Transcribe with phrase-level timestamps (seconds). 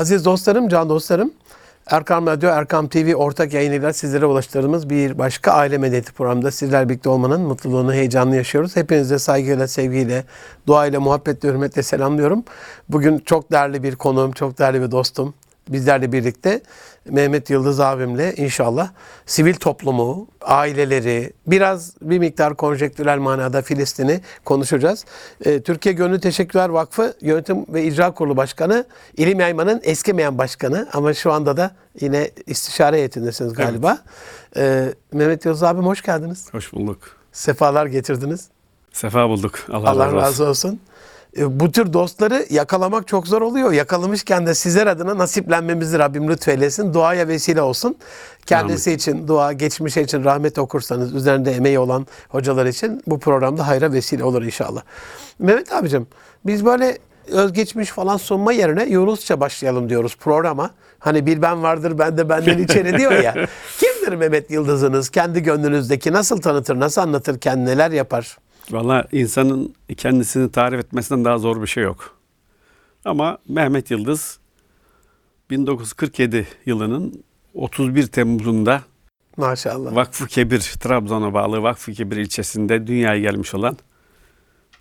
[0.00, 1.32] Aziz dostlarım, can dostlarım,
[1.86, 7.08] Erkam Radyo, Erkam TV ortak yayınıyla sizlere ulaştırdığımız bir başka aile medeniyeti programında sizler birlikte
[7.08, 8.76] olmanın mutluluğunu, heyecanını yaşıyoruz.
[8.76, 10.24] Hepinize saygıyla, sevgiyle,
[10.66, 12.44] duayla, muhabbetle, hürmetle selamlıyorum.
[12.88, 15.34] Bugün çok değerli bir konuğum, çok değerli bir dostum.
[15.70, 16.60] Bizlerle birlikte
[17.08, 18.90] Mehmet Yıldız abimle inşallah
[19.26, 25.04] sivil toplumu, aileleri, biraz bir miktar konjektürel manada Filistin'i konuşacağız.
[25.44, 28.84] Ee, Türkiye Gönüllü Teşekkürler Vakfı Yönetim ve İcra Kurulu Başkanı,
[29.16, 33.98] İlim Yayman'ın eskimeyen başkanı ama şu anda da yine istişare heyetindesiniz galiba.
[34.56, 36.48] Ee, Mehmet Yıldız abim hoş geldiniz.
[36.52, 36.98] Hoş bulduk.
[37.32, 38.48] Sefalar getirdiniz.
[38.92, 39.58] Sefa bulduk.
[39.72, 40.22] Allah, Allah razı olsun.
[40.22, 40.80] razı olsun.
[41.38, 43.72] E, Bu tür dostları yakalamak çok zor oluyor.
[43.72, 46.94] Yakalamışken de sizler adına nasiplenmemizi Rabbim lütfeylesin.
[46.94, 47.96] Duaya vesile olsun.
[48.46, 53.92] Kendisi için dua, geçmişe için rahmet okursanız, üzerinde emeği olan hocalar için bu programda hayra
[53.92, 54.82] vesile olur inşallah.
[55.38, 56.06] Mehmet abicim,
[56.46, 56.98] biz böyle
[57.28, 60.70] özgeçmiş falan sunma yerine Yunusça başlayalım diyoruz programa.
[60.98, 63.34] Hani bir ben vardır ben de benden içeri diyor ya.
[63.78, 65.08] Kimdir Mehmet Yıldız'ınız?
[65.10, 68.38] Kendi gönlünüzdeki nasıl tanıtır, nasıl anlatır, kendi neler yapar?
[68.70, 72.16] Valla insanın kendisini tarif etmesinden daha zor bir şey yok.
[73.04, 74.38] Ama Mehmet Yıldız
[75.50, 78.82] 1947 yılının 31 Temmuz'unda
[79.36, 79.94] Maşallah.
[79.94, 83.76] Vakfı Kebir, Trabzon'a bağlı Vakfı Kebir ilçesinde dünyaya gelmiş olan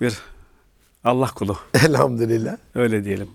[0.01, 0.17] bir
[1.03, 1.57] Allah kulu.
[1.85, 2.57] Elhamdülillah.
[2.75, 3.27] Öyle diyelim.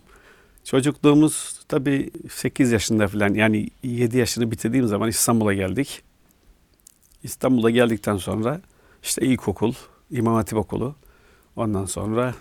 [0.65, 6.03] Çocukluğumuz tabii 8 yaşında falan yani 7 yaşını bitirdiğim zaman İstanbul'a geldik.
[7.23, 8.61] İstanbul'a geldikten sonra
[9.03, 9.75] işte ilkokul,
[10.15, 10.95] İmam Hatip Okulu,
[11.57, 12.35] ondan sonra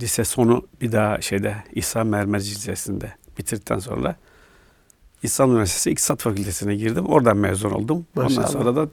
[0.00, 4.16] lise sonu bir daha şeyde İsa Mermerci Lisesi'nde bitirdikten sonra
[5.22, 7.06] İstanbul Üniversitesi İktisat Fakültesine girdim.
[7.06, 8.06] Oradan mezun oldum.
[8.14, 8.38] Maşallah.
[8.38, 8.88] Ondan sonra da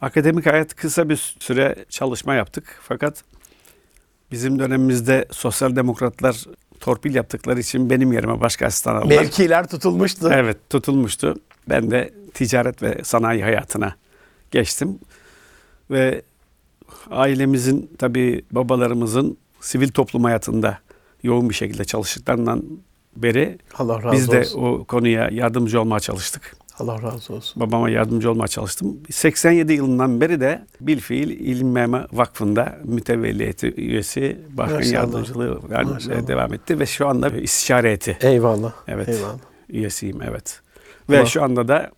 [0.00, 2.78] akademik hayat kısa bir süre çalışma yaptık.
[2.82, 3.24] Fakat
[4.32, 6.44] bizim dönemimizde sosyal demokratlar
[6.80, 9.20] torpil yaptıkları için benim yerime başka asistan aldılar.
[9.20, 10.30] Mevkiler tutulmuştu.
[10.32, 11.34] Evet tutulmuştu.
[11.68, 13.96] Ben de ticaret ve sanayi hayatına
[14.50, 14.98] geçtim.
[15.90, 16.22] Ve
[17.10, 20.78] ailemizin tabii babalarımızın sivil toplum hayatında
[21.22, 22.62] yoğun bir şekilde çalıştıklarından
[23.16, 24.62] beri Allah razı biz de olsun.
[24.62, 26.56] o konuya yardımcı olmaya çalıştık.
[26.78, 27.60] Allah razı olsun.
[27.60, 28.96] Babama yardımcı olmaya çalıştım.
[29.10, 34.92] 87 yılından beri de Bilfiil İlim Mehmet Vakfı'nda mütevelliyeti üyesi, başkan Maşallah.
[34.94, 36.26] yardımcılığı yani Maşallah.
[36.28, 38.72] devam etti ve şu anda istişare heyeti Eyvallah.
[38.88, 39.08] Evet.
[39.08, 39.38] Eyvallah.
[39.68, 40.60] üyesiyim evet.
[41.10, 41.90] Ve Allah- şu anda da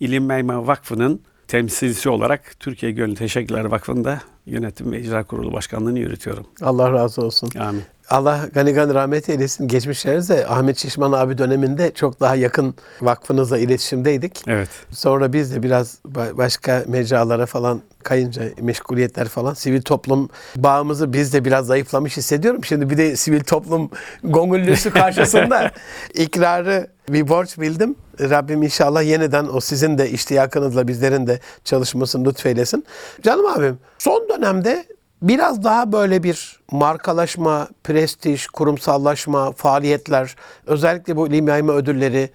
[0.00, 6.46] İlim Meyme Vakfı'nın temsilcisi olarak Türkiye Gönüllü Teşekkürler Vakfı'nda yönetim ve icra kurulu başkanlığını yürütüyorum.
[6.62, 7.50] Allah razı olsun.
[7.58, 7.82] Amin.
[8.10, 9.68] Allah gani gani rahmet eylesin.
[9.68, 14.42] Geçmişlerinizde Ahmet Şişman abi döneminde çok daha yakın vakfınızla iletişimdeydik.
[14.46, 14.68] Evet.
[14.90, 21.32] Sonra biz de biraz ba- başka mecralara falan kayınca meşguliyetler falan sivil toplum bağımızı biz
[21.32, 22.64] de biraz zayıflamış hissediyorum.
[22.64, 23.90] Şimdi bir de sivil toplum
[24.24, 25.70] gongüllüsü karşısında
[26.14, 27.96] ikrarı bir borç bildim.
[28.20, 32.84] Rabbim inşallah yeniden o sizin de iştiyakınızla bizlerin de çalışmasını lütfeylesin.
[33.22, 34.84] Canım abim son dönemde
[35.22, 40.36] biraz daha böyle bir markalaşma, prestij, kurumsallaşma, faaliyetler,
[40.66, 42.30] özellikle bu ilim yayma ödülleri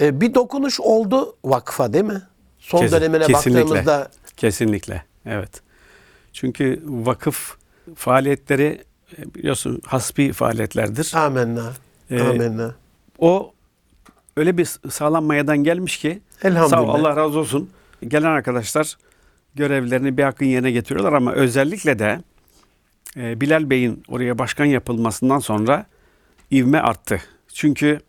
[0.00, 2.22] e, bir dokunuş oldu vakfa değil mi?
[2.58, 3.60] Son Kesin- dönemine kesinlikle.
[3.62, 5.04] baktığımızda Kesinlikle.
[5.26, 5.60] Evet.
[6.32, 7.56] Çünkü vakıf
[7.94, 8.84] faaliyetleri
[9.18, 11.12] e, biliyorsun hasbi faaliyetlerdir.
[11.16, 11.72] amenna,
[12.10, 12.74] Ee, amenna.
[13.18, 13.52] O
[14.36, 16.68] öyle bir sağlanmayadan gelmiş ki Elhamdülillah.
[16.68, 17.70] Sağ ol, Allah razı olsun.
[18.08, 18.96] Gelen arkadaşlar
[19.54, 22.20] görevlerini bir hakkın yerine getiriyorlar ama özellikle de
[23.16, 25.86] e, Bilal Bey'in oraya başkan yapılmasından sonra
[26.52, 27.20] ivme arttı.
[27.54, 28.00] Çünkü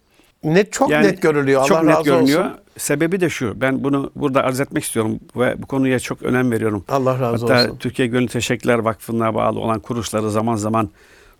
[0.44, 1.62] Ne çok yani net görülüyor.
[1.62, 2.46] Allah çok net razı görünüyor.
[2.46, 2.58] olsun.
[2.78, 3.62] Sebebi de şu.
[3.62, 6.86] Ben bunu burada arz etmek istiyorum ve bu konuya çok önem veriyorum.
[6.90, 7.78] Allah razı Hatta olsun.
[7.78, 10.90] Türkiye Gönüllü Teşekkürler Vakfı'na bağlı olan kuruluşları zaman zaman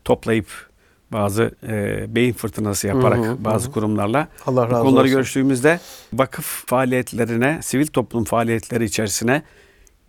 [0.06, 0.48] toplayıp
[1.12, 3.72] bazı e, beyin fırtınası yaparak Hı hı, bazı hı.
[3.72, 5.16] kurumlarla Allah bu razı konuları olsun.
[5.16, 5.80] görüştüğümüzde
[6.14, 9.42] vakıf faaliyetlerine, sivil toplum faaliyetleri içerisine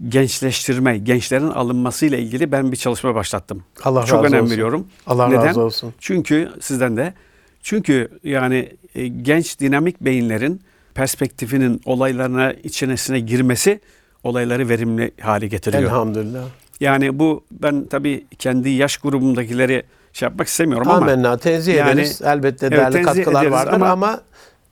[0.08, 3.62] gençleştirme, gençlerin alınmasıyla ilgili ben bir çalışma başlattım.
[3.84, 4.52] Allah Çok razı önem olsun.
[4.52, 4.86] veriyorum.
[5.06, 5.44] Allah Neden?
[5.46, 5.94] razı olsun.
[5.98, 7.14] Çünkü sizden de
[7.62, 10.60] çünkü yani e, genç dinamik beyinlerin
[10.94, 13.80] perspektifinin olaylarına içerisine girmesi
[14.24, 15.82] olayları verimli hale getiriyor.
[15.82, 16.44] Elhamdülillah.
[16.80, 19.82] Yani bu ben tabii kendi yaş grubumdakileri
[20.12, 21.36] şey yapmak istemiyorum ama Amenna.
[21.36, 22.22] Tenzih Yani- ederiz.
[22.24, 24.21] Elbette Evet, değerli katkılar vardır ama- ama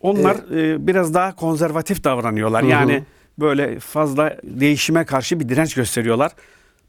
[0.01, 2.63] onlar e, biraz daha konservatif davranıyorlar.
[2.63, 2.71] Hı hı.
[2.71, 3.03] Yani
[3.39, 6.33] böyle fazla değişime karşı bir direnç gösteriyorlar.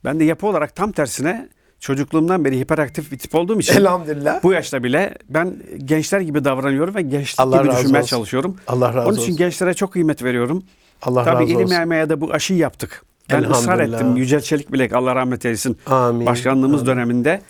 [0.05, 1.49] Ben de yapı olarak tam tersine
[1.79, 4.43] çocukluğumdan beri hiperaktif bir tip olduğum için elhamdülillah.
[4.43, 5.55] bu yaşta bile ben
[5.85, 8.09] gençler gibi davranıyorum ve gençlik Allah gibi düşünmeye olsun.
[8.09, 8.55] çalışıyorum.
[8.67, 9.37] Allah razı Onun için olsun.
[9.37, 10.63] gençlere çok kıymet veriyorum.
[11.01, 11.75] Allah Tabii razı ilim olsun.
[11.75, 13.03] yaymaya da bu aşıyı yaptık.
[13.31, 14.15] Ben ısrar ettim.
[14.15, 15.77] Yücel Çelik Bilek Allah rahmet eylesin.
[15.85, 16.25] Amin.
[16.25, 16.85] Başkanlığımız Amin.
[16.91, 17.41] döneminde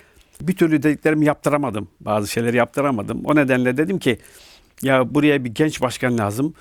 [0.41, 1.87] bir türlü dediklerimi yaptıramadım.
[1.99, 3.21] Bazı şeyleri yaptıramadım.
[3.25, 4.17] O nedenle dedim ki
[4.81, 6.53] Ya buraya bir genç başkan lazım.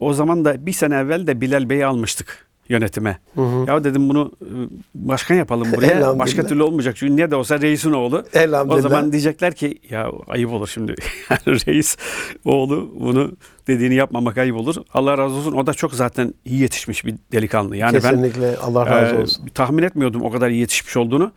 [0.00, 3.18] O zaman da bir sene evvel de Bilal Bey'i almıştık yönetime.
[3.66, 4.50] Ya dedim bunu e,
[4.94, 6.18] başkan yapalım buraya.
[6.18, 6.96] Başka türlü olmayacak.
[6.96, 8.24] Çünkü ne de olsa reisin oğlu.
[8.68, 10.94] O zaman diyecekler ki ya ayıp olur şimdi.
[11.46, 11.96] Reis
[12.44, 13.32] oğlu bunu
[13.66, 14.76] dediğini yapmamak ayıp olur.
[14.94, 15.52] Allah razı olsun.
[15.52, 17.76] O da çok zaten iyi yetişmiş bir delikanlı.
[17.76, 19.46] Yani Kesinlikle Allah ben razı e, olsun.
[19.54, 21.32] tahmin etmiyordum o kadar iyi yetişmiş olduğunu.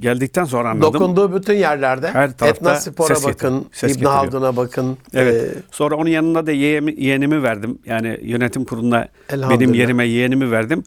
[0.00, 0.94] Geldikten sonra anladım.
[0.94, 4.04] Dokunduğu bütün yerlerde Her tarafta Etna Spor'a bakın, İbn.
[4.04, 4.98] Haldun'a bakın.
[5.14, 5.56] Evet.
[5.56, 7.78] Ee, Sonra onun yanında da yeğemi, yeğenimi verdim.
[7.86, 10.84] Yani yönetim kuruluna benim yerime yeğenimi verdim.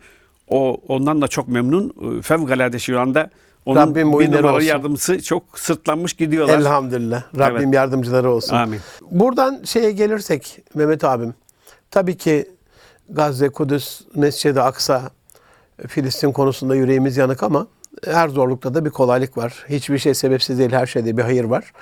[0.48, 1.94] O ondan da çok memnun.
[2.18, 3.30] Ee, Fevkalade şu anda
[3.66, 4.68] onun Rabbim bir numaralı olsun.
[4.68, 6.60] yardımcısı çok sırtlanmış gidiyorlar.
[6.60, 7.24] elhamdülillah.
[7.38, 8.56] Rabbim yardımcıları olsun.
[8.56, 8.80] Amin.
[9.12, 11.34] Buradan şeye gelirsek Mehmet abim.
[11.92, 12.46] Tabii ki
[13.10, 15.12] Gazze, Kudüs, Mescid-i Aksa,
[15.88, 17.68] Filistin konusunda yüreğimiz yanık ama
[18.06, 19.66] her zorlukta da bir kolaylık var.
[19.70, 21.74] Hiçbir şey sebepsiz değil, her şeyde bir hayır var.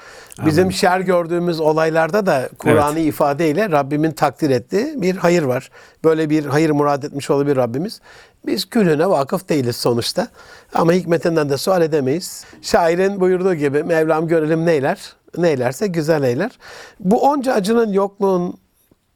[0.45, 5.71] Bizim şer gördüğümüz olaylarda da Kur'an'ı ifadeyle Rabbimin takdir ettiği bir hayır var.
[6.03, 8.01] Böyle bir hayır murad etmiş olabilir Rabbimiz.
[8.45, 10.27] Biz külüne vakıf değiliz sonuçta.
[10.73, 12.45] Ama hikmetinden de sual edemeyiz.
[12.61, 16.51] Şairin buyurduğu gibi Mevlam görelim neyler, neylerse güzel eyler.
[16.99, 18.57] Bu onca acının yokluğun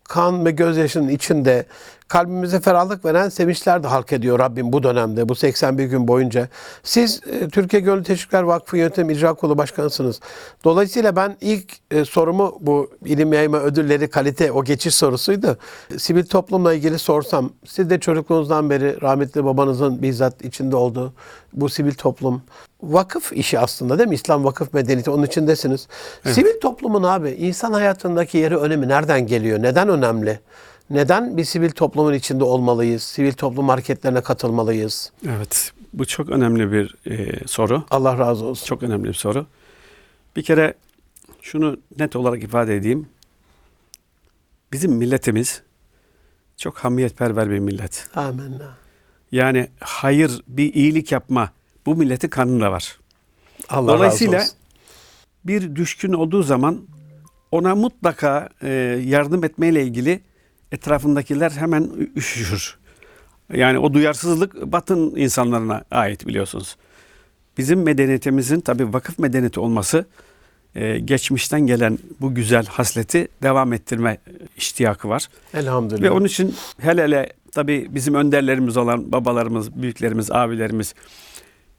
[0.03, 1.65] kan ve gözyaşının içinde
[2.11, 6.47] kalbimize ferahlık veren sevinçler de halk ediyor Rabbim bu dönemde, bu 81 gün boyunca.
[6.83, 10.19] Siz e, Türkiye Gönüllü Teşvikler Vakfı Yönetim İcra Kurulu Başkanısınız.
[10.63, 15.57] Dolayısıyla ben ilk e, sorumu bu ilim yayma ödülleri kalite o geçiş sorusuydu.
[15.97, 21.13] Sivil toplumla ilgili sorsam, siz de çocukluğunuzdan beri rahmetli babanızın bizzat içinde olduğu
[21.53, 22.41] bu sivil toplum
[22.83, 24.15] vakıf işi aslında değil mi?
[24.15, 25.87] İslam vakıf medeniyeti onun içindesiniz.
[26.25, 29.61] Sivil toplumun abi insan hayatındaki yeri önemi nereden geliyor?
[29.61, 30.39] Neden önemli?
[30.91, 33.03] Neden bir sivil toplumun içinde olmalıyız?
[33.03, 35.11] Sivil toplum hareketlerine katılmalıyız?
[35.27, 35.71] Evet.
[35.93, 37.83] Bu çok önemli bir e, soru.
[37.91, 38.65] Allah razı olsun.
[38.65, 39.45] Çok önemli bir soru.
[40.35, 40.73] Bir kere
[41.41, 43.07] şunu net olarak ifade edeyim.
[44.73, 45.61] Bizim milletimiz
[46.57, 48.07] çok hamiyetperver bir millet.
[48.15, 48.77] Amenna.
[49.31, 51.51] Yani hayır, bir iyilik yapma
[51.85, 52.99] bu milletin kanında var.
[53.69, 54.57] Allah Dolayısıyla razı olsun.
[55.45, 56.81] bir düşkün olduğu zaman
[57.51, 58.69] ona mutlaka e,
[59.05, 60.21] yardım etmeyle ilgili
[60.71, 62.77] etrafındakiler hemen üşüşür.
[63.53, 66.75] Yani o duyarsızlık batın insanlarına ait biliyorsunuz.
[67.57, 70.05] Bizim medeniyetimizin tabii vakıf medeniyeti olması
[70.75, 74.17] e, geçmişten gelen bu güzel hasleti devam ettirme
[74.57, 75.27] iştiyakı var.
[75.53, 76.03] Elhamdülillah.
[76.03, 80.93] Ve onun için hele hele tabii bizim önderlerimiz olan babalarımız, büyüklerimiz, abilerimiz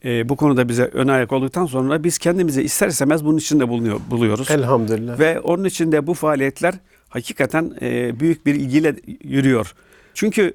[0.05, 4.01] e, bu konuda bize ön ayak olduktan sonra biz kendimizi ister istemez bunun içinde bulunuyor,
[4.11, 4.51] buluyoruz.
[4.51, 5.19] Elhamdülillah.
[5.19, 6.75] Ve onun için de bu faaliyetler
[7.13, 9.75] hakikaten e, büyük bir ilgiyle yürüyor.
[10.15, 10.55] Çünkü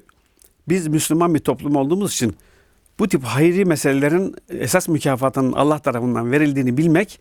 [0.68, 2.36] biz Müslüman bir toplum olduğumuz için
[2.98, 7.20] bu tip hayri meselelerin esas mükafatının Allah tarafından verildiğini bilmek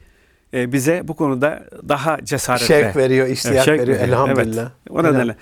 [0.54, 4.00] e, bize bu konuda daha cesaretle Şevk veriyor, iştiyak şevk veriyor.
[4.00, 4.62] Elhamdülillah.
[4.62, 4.72] Evet.
[4.90, 5.36] O nedenle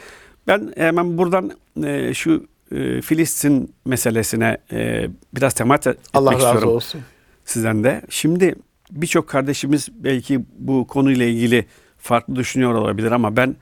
[0.47, 1.51] ben hemen buradan
[1.83, 7.01] e, şu e, Filistin meselesine e, biraz temas etmek Allah razı istiyorum olsun.
[7.45, 8.01] sizden de.
[8.09, 8.56] Şimdi
[8.92, 11.65] birçok kardeşimiz belki bu konuyla ilgili
[11.97, 13.56] farklı düşünüyor olabilir ama ben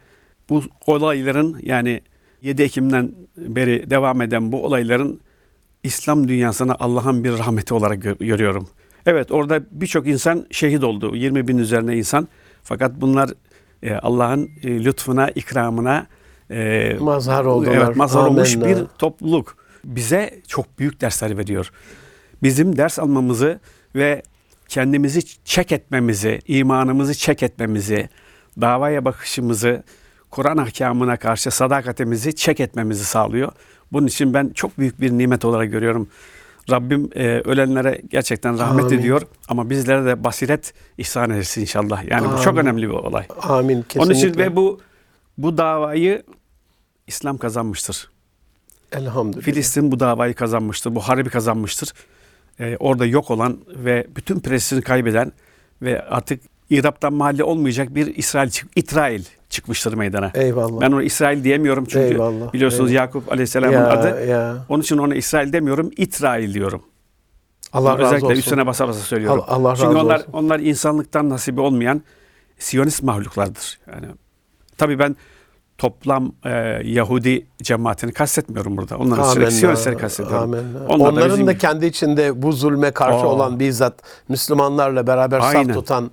[0.49, 2.01] bu olayların yani
[2.41, 5.21] 7 Ekim'den beri devam eden bu olayların
[5.83, 8.67] İslam dünyasına Allah'ın bir rahmeti olarak gö- görüyorum.
[9.05, 11.15] Evet orada birçok insan şehit oldu.
[11.15, 12.27] 20 bin üzerine insan.
[12.63, 13.29] Fakat bunlar
[13.83, 16.07] e, Allah'ın e, lütfuna, ikramına
[16.51, 17.75] e, Mazhar oldular.
[17.75, 18.77] Evet, mazhar olmuş Amenna.
[18.77, 19.57] bir topluluk.
[19.85, 21.71] Bize çok büyük dersler veriyor.
[22.43, 23.59] Bizim ders almamızı
[23.95, 24.23] ve
[24.67, 28.09] kendimizi çek etmemizi, imanımızı çek etmemizi,
[28.61, 29.83] davaya bakışımızı,
[30.33, 33.51] Kur'an ahkamına karşı sadakatimizi çek etmemizi sağlıyor.
[33.91, 36.07] Bunun için ben çok büyük bir nimet olarak görüyorum.
[36.71, 38.99] Rabbim e, ölenlere gerçekten rahmet Amin.
[38.99, 42.03] ediyor ama bizlere de basiret ihsan etsin inşallah.
[42.09, 42.61] Yani bu çok Amin.
[42.61, 43.25] önemli bir olay.
[43.41, 43.81] Amin.
[43.81, 43.99] Kesinlikle.
[43.99, 44.79] Onun için ve bu
[45.37, 46.23] bu davayı
[47.07, 48.09] İslam kazanmıştır.
[48.91, 49.45] Elhamdülillah.
[49.45, 50.95] Filistin bu davayı kazanmıştır.
[50.95, 51.93] Bu harbi kazanmıştır.
[52.59, 55.31] Ee, orada yok olan ve bütün presini kaybeden
[55.81, 59.23] ve artık İrab'dan mahalle olmayacak bir İsrail, İsrail
[59.53, 60.31] çıkmıştır meydana.
[60.35, 60.81] Eyvallah.
[60.81, 63.05] Ben ona İsrail diyemiyorum çünkü Eyvallah, biliyorsunuz eyvallah.
[63.05, 64.25] Yakup Aleyhisselam'ın ya, adı.
[64.25, 64.55] Ya.
[64.69, 66.81] Onun için ona İsrail demiyorum, İsrail diyorum.
[67.73, 68.37] Allah razı Özellikle olsun.
[68.39, 69.43] üstüne basa basa söylüyorum.
[69.47, 70.31] Allah- Allah Çünkü razı onlar olsun.
[70.33, 72.01] onlar insanlıktan nasibi olmayan
[72.59, 73.79] Siyonist mahluklardır.
[73.93, 74.05] Yani
[74.77, 75.15] tabii ben
[75.77, 76.49] toplam e,
[76.83, 78.97] Yahudi cemaatini kastetmiyorum burada.
[78.97, 80.43] Onların Amenna, Siyonistleri kastediyorum.
[80.43, 80.79] amenna.
[80.87, 83.27] Onlar da Onların da, bizim- kendi içinde bu zulme karşı Aa.
[83.27, 83.93] olan bizzat
[84.29, 85.63] Müslümanlarla beraber Aynen.
[85.63, 86.11] saf tutan.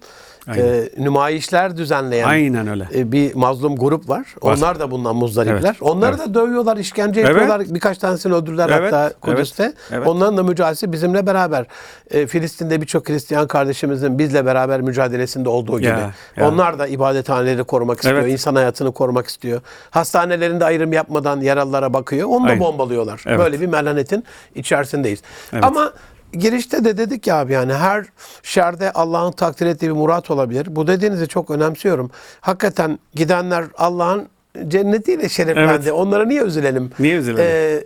[0.57, 2.89] E, nümayişler düzenleyen Aynen öyle.
[2.95, 4.35] e, bir mazlum grup var.
[4.43, 4.57] Var.
[4.57, 5.59] Onlar da bundan muzdaripler.
[5.69, 5.83] Evet.
[5.83, 6.27] Onları Evet.
[6.27, 7.31] da dövüyorlar, işkence Evet.
[7.31, 7.63] yapıyorlar.
[7.75, 8.93] Birkaç tanesini öldürdüler Evet.
[8.93, 9.21] hatta Evet.
[9.21, 9.73] Kudüs'te.
[9.93, 10.07] Evet.
[10.07, 11.67] Onların da mücadelesi bizimle beraber.
[12.11, 15.89] E, Filistin'de birçok Hristiyan kardeşimizin bizle beraber mücadelesinde olduğu gibi.
[15.89, 16.49] Ya, ya.
[16.49, 18.33] Onlar da ibadethaneleri korumak istiyor, Evet.
[18.33, 19.61] insan hayatını korumak istiyor.
[19.91, 22.29] Hastanelerinde ayrım yapmadan yaralılara bakıyor.
[22.29, 22.61] Onu da Aynen.
[22.61, 23.23] bombalıyorlar.
[23.27, 23.39] Evet.
[23.39, 25.21] Böyle bir melanetin içerisindeyiz.
[25.53, 25.65] Evet.
[25.65, 25.93] Ama
[26.33, 28.07] girişte de dedik ya abi yani her
[28.43, 30.67] şerde Allah'ın takdir ettiği bir murat olabilir.
[30.71, 32.11] Bu dediğinizi çok önemsiyorum.
[32.41, 34.29] Hakikaten gidenler Allah'ın
[34.69, 35.83] cennetiyle şereflendi.
[35.83, 35.93] Evet.
[35.93, 36.91] Onlara niye üzülelim?
[36.99, 37.45] Niye üzülelim?
[37.45, 37.85] Ee,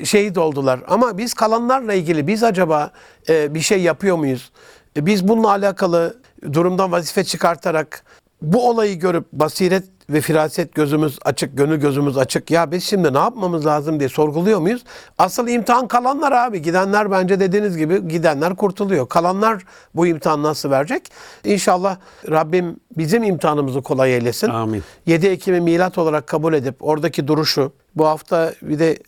[0.00, 0.80] e, şehit oldular.
[0.88, 2.90] Ama biz kalanlarla ilgili biz acaba
[3.28, 4.52] e, bir şey yapıyor muyuz?
[4.96, 6.16] E, biz bununla alakalı
[6.52, 8.04] durumdan vazife çıkartarak
[8.42, 12.50] bu olayı görüp basiret ve firaset gözümüz açık, gönül gözümüz açık.
[12.50, 14.84] Ya biz şimdi ne yapmamız lazım diye sorguluyor muyuz?
[15.18, 16.62] Asıl imtihan kalanlar abi.
[16.62, 19.08] Gidenler bence dediğiniz gibi gidenler kurtuluyor.
[19.08, 19.62] Kalanlar
[19.94, 21.12] bu imtihan nasıl verecek?
[21.44, 21.96] İnşallah
[22.30, 24.48] Rabbim bizim imtihanımızı kolay eylesin.
[24.48, 24.82] Amin.
[25.06, 28.98] 7 Ekim'i milat olarak kabul edip oradaki duruşu bu hafta bir de e,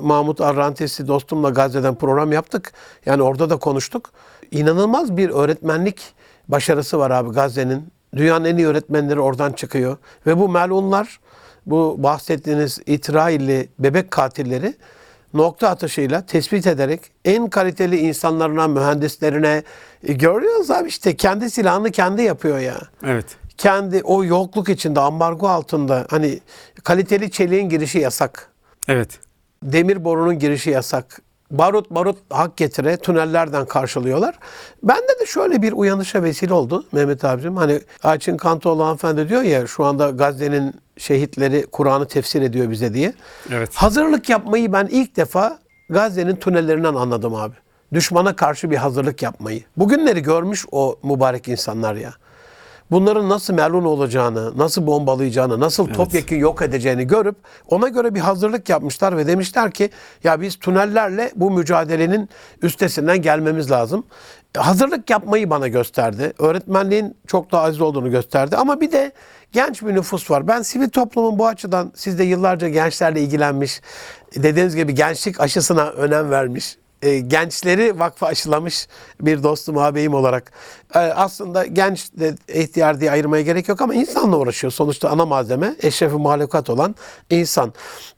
[0.00, 2.72] Mahmut Arrantesi dostumla Gazze'den program yaptık.
[3.06, 4.10] Yani orada da konuştuk.
[4.50, 6.14] İnanılmaz bir öğretmenlik
[6.48, 7.94] başarısı var abi Gazze'nin.
[8.16, 9.96] Dünyanın en iyi öğretmenleri oradan çıkıyor.
[10.26, 11.20] Ve bu melunlar,
[11.66, 14.74] bu bahsettiğiniz İsrailli bebek katilleri
[15.34, 19.62] nokta atışıyla tespit ederek en kaliteli insanlarına, mühendislerine
[20.02, 23.26] e, görüyoruz abi işte kendi silahını kendi yapıyor ya Evet.
[23.58, 26.40] kendi o yokluk içinde ambargo altında hani
[26.84, 28.50] kaliteli çeliğin girişi yasak.
[28.88, 29.08] Evet.
[29.62, 31.22] Demir borunun girişi yasak.
[31.58, 34.38] Barut barut hak getire tünellerden karşılıyorlar.
[34.82, 37.56] Bende de şöyle bir uyanışa vesile oldu Mehmet abicim.
[37.56, 43.14] Hani Ayçin Kantoğlu hanımefendi diyor ya şu anda Gazze'nin şehitleri Kur'an'ı tefsir ediyor bize diye.
[43.52, 43.74] Evet.
[43.74, 45.58] Hazırlık yapmayı ben ilk defa
[45.90, 47.54] Gazze'nin tünellerinden anladım abi.
[47.92, 49.62] Düşmana karşı bir hazırlık yapmayı.
[49.76, 52.14] Bugünleri görmüş o mübarek insanlar ya.
[52.90, 57.36] Bunların nasıl melun olacağını, nasıl bombalayacağını, nasıl topyekun yok edeceğini görüp
[57.68, 59.90] ona göre bir hazırlık yapmışlar ve demişler ki
[60.24, 62.28] ya biz tünellerle bu mücadelenin
[62.62, 64.04] üstesinden gelmemiz lazım.
[64.56, 66.32] Hazırlık yapmayı bana gösterdi.
[66.38, 68.56] Öğretmenliğin çok daha aziz olduğunu gösterdi.
[68.56, 69.12] Ama bir de
[69.52, 70.48] genç bir nüfus var.
[70.48, 73.80] Ben sivil toplumun bu açıdan siz de yıllarca gençlerle ilgilenmiş,
[74.36, 78.88] dediğiniz gibi gençlik aşısına önem vermiş e, gençleri vakfa aşılamış
[79.20, 80.52] bir dostum ağabeyim olarak.
[80.94, 84.72] E, aslında genç de ihtiyar diye ayırmaya gerek yok ama insanla uğraşıyor.
[84.72, 86.94] Sonuçta ana malzeme eşrefi mahlukat olan
[87.30, 87.72] insan.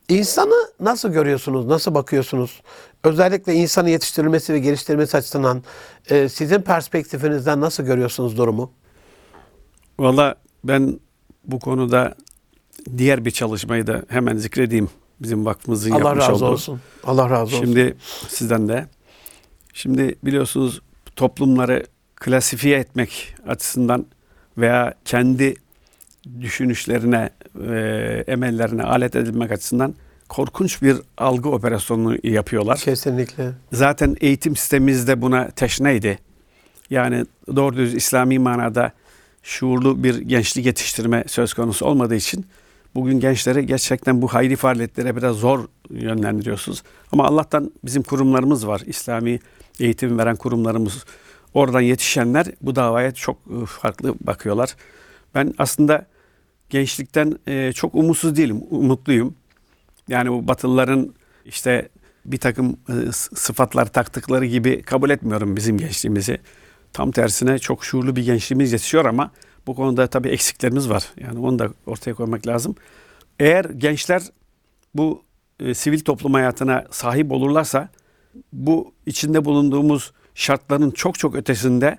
[0.09, 2.63] İnsanı nasıl görüyorsunuz, nasıl bakıyorsunuz?
[3.05, 5.63] Özellikle insanı yetiştirilmesi ve geliştirilmesi açısından
[6.11, 8.71] e, sizin perspektifinizden nasıl görüyorsunuz durumu?
[9.99, 11.01] Valla ben
[11.45, 12.15] bu konuda
[12.99, 14.89] diğer bir çalışmayı da hemen zikredeyim.
[15.21, 16.53] Bizim vakfımızın Allah yapmış razı olduğu.
[16.53, 16.81] olsun.
[17.05, 17.65] Allah razı olsun.
[17.65, 17.97] Şimdi
[18.29, 18.87] sizden de.
[19.75, 20.81] Şimdi biliyorsunuz
[21.17, 24.07] toplumları klasifiye etmek açısından
[24.59, 25.57] veya kendi
[26.41, 27.31] düşünüşlerine,
[27.69, 29.95] e, emellerine alet edilmek açısından
[30.29, 32.79] korkunç bir algı operasyonu yapıyorlar.
[32.79, 33.53] Kesinlikle.
[33.73, 36.19] Zaten eğitim sistemimiz de buna teşneydi.
[36.91, 38.93] Yani doğru düz İslami manada
[39.43, 42.47] şuurlu bir gençlik yetiştirme söz konusu olmadığı için
[42.97, 46.83] bugün gençleri gerçekten bu hayri faaliyetlere biraz zor yönlendiriyorsunuz.
[47.13, 48.83] Ama Allah'tan bizim kurumlarımız var.
[48.87, 49.41] İslami
[49.81, 51.05] eğitim veren kurumlarımız.
[51.55, 54.77] Oradan yetişenler bu davaya çok e, farklı bakıyorlar.
[55.35, 56.07] Ben aslında
[56.71, 59.35] gençlikten e, çok umutsuz değilim, umutluyum.
[60.09, 61.89] Yani bu Batılıların işte
[62.25, 66.39] bir takım e, sıfatlar taktıkları gibi kabul etmiyorum bizim gençliğimizi.
[66.93, 69.31] Tam tersine çok şuurlu bir gençliğimiz yetişiyor ama
[69.67, 71.13] bu konuda tabii eksiklerimiz var.
[71.17, 72.75] Yani onu da ortaya koymak lazım.
[73.39, 74.23] Eğer gençler
[74.95, 75.23] bu
[75.61, 77.89] e, sivil toplum hayatına sahip olurlarsa
[78.53, 81.99] bu içinde bulunduğumuz şartların çok çok ötesinde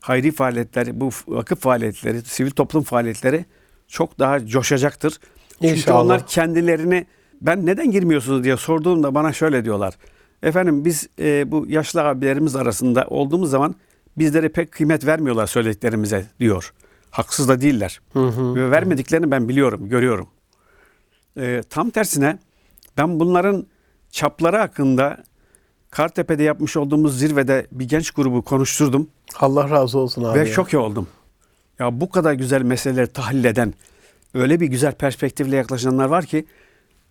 [0.00, 3.44] hayri faaliyetler, bu vakıf faaliyetleri, sivil toplum faaliyetleri
[3.88, 5.18] çok daha coşacaktır.
[5.62, 6.00] Çünkü İnşallah.
[6.00, 7.06] onlar kendilerini
[7.40, 9.94] ben neden girmiyorsunuz diye sorduğumda bana şöyle diyorlar.
[10.42, 13.74] Efendim biz e, bu yaşlı abilerimiz arasında olduğumuz zaman
[14.18, 16.72] bizlere pek kıymet vermiyorlar söylediklerimize diyor.
[17.14, 18.00] Haksız da değiller.
[18.56, 20.28] Ve vermediklerini ben biliyorum, görüyorum.
[21.38, 22.38] E, tam tersine
[22.96, 23.66] ben bunların
[24.10, 25.24] çapları hakkında
[25.90, 29.08] Kartepe'de yapmış olduğumuz zirvede bir genç grubu konuşturdum.
[29.40, 30.38] Allah razı olsun abi.
[30.40, 31.08] Ve şok oldum.
[31.78, 33.74] Ya bu kadar güzel meseleleri tahlil eden,
[34.34, 36.46] öyle bir güzel perspektifle yaklaşanlar var ki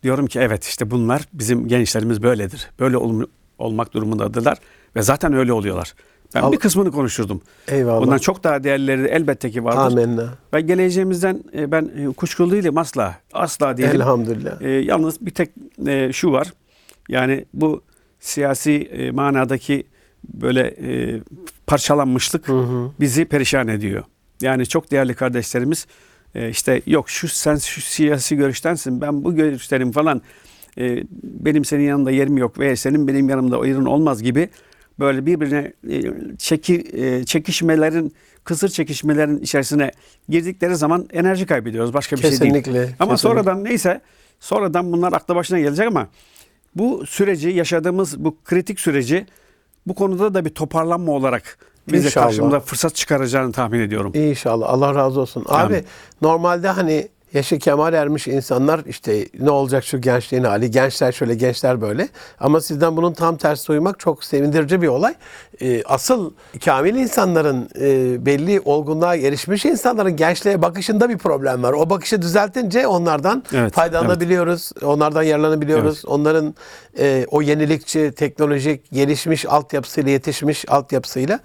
[0.02, 2.70] diyorum ki evet işte bunlar bizim gençlerimiz böyledir.
[2.80, 3.26] Böyle ol-
[3.58, 4.58] olmak durumundadırlar
[4.96, 5.94] ve zaten öyle oluyorlar.
[6.34, 7.40] Ben Al- bir kısmını konuşturdum.
[7.68, 8.02] Eyvallah.
[8.02, 9.80] Bundan çok daha değerleri elbette ki vardır.
[9.80, 10.28] Amenna.
[10.54, 13.14] Ve geleceğimizden e, ben e, kuşkulu değilim asla.
[13.32, 13.90] Asla değilim.
[13.94, 14.62] Elhamdülillah.
[14.62, 15.50] E, yalnız bir tek
[15.86, 16.52] e, şu var.
[17.08, 17.82] Yani bu
[18.20, 19.86] siyasi e, manadaki
[20.34, 21.20] böyle e,
[21.66, 22.48] parçalanmışlık
[23.00, 24.04] bizi perişan ediyor.
[24.42, 25.86] Yani çok değerli kardeşlerimiz
[26.34, 30.22] e, işte yok şu sen şu siyasi görüştensin ben bu görüşlerim falan
[30.78, 34.48] e, benim senin yanında yerim yok ve senin benim yanımda yerin olmaz gibi
[34.98, 36.02] böyle birbirine e,
[36.38, 39.90] çeki, e, çekişmelerin kısır çekişmelerin içerisine
[40.28, 41.94] girdikleri zaman enerji kaybediyoruz.
[41.94, 42.40] Başka bir şey değil.
[42.40, 42.80] Kesinlikle.
[42.80, 43.16] Ama kesinlikle.
[43.16, 44.00] sonradan neyse
[44.40, 46.08] sonradan bunlar akla başına gelecek ama
[46.76, 49.26] bu süreci yaşadığımız bu kritik süreci
[49.86, 51.58] bu konuda da bir toparlanma olarak
[51.92, 52.26] bize İnşallah.
[52.26, 54.12] karşımıza fırsat çıkaracağını tahmin ediyorum.
[54.14, 54.68] İnşallah.
[54.68, 55.44] Allah razı olsun.
[55.48, 55.84] Abi Amin.
[56.22, 61.80] normalde hani yaşı kemal ermiş insanlar işte ne olacak şu gençliğin hali, gençler şöyle, gençler
[61.80, 62.08] böyle.
[62.40, 65.14] Ama sizden bunun tam tersi duymak çok sevindirici bir olay.
[65.62, 66.30] Ee, asıl
[66.64, 71.72] kamil insanların, e, belli olgunluğa erişmiş insanların gençliğe bakışında bir problem var.
[71.72, 76.04] O bakışı düzeltince onlardan Evet, faydalanabiliyoruz, onlardan yararlanabiliyoruz.
[76.04, 76.54] Onların
[76.98, 81.40] e, o yenilikçi, teknolojik, gelişmiş altyapısıyla, yetişmiş altyapısıyla.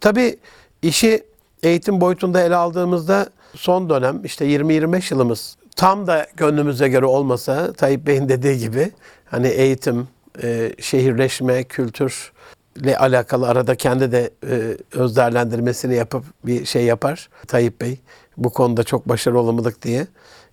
[0.00, 0.38] Tabii
[0.82, 1.22] işi
[1.62, 8.06] eğitim boyutunda ele aldığımızda son dönem işte 20-25 yılımız tam da gönlümüze göre olmasa Tayyip
[8.06, 8.90] Bey'in dediği gibi
[9.24, 10.08] hani eğitim,
[10.42, 17.80] e, şehirleşme, kültürle alakalı arada kendi de e, öz değerlendirmesini yapıp bir şey yapar Tayyip
[17.80, 17.98] Bey.
[18.36, 20.06] Bu konuda çok başarılı olamadık diye.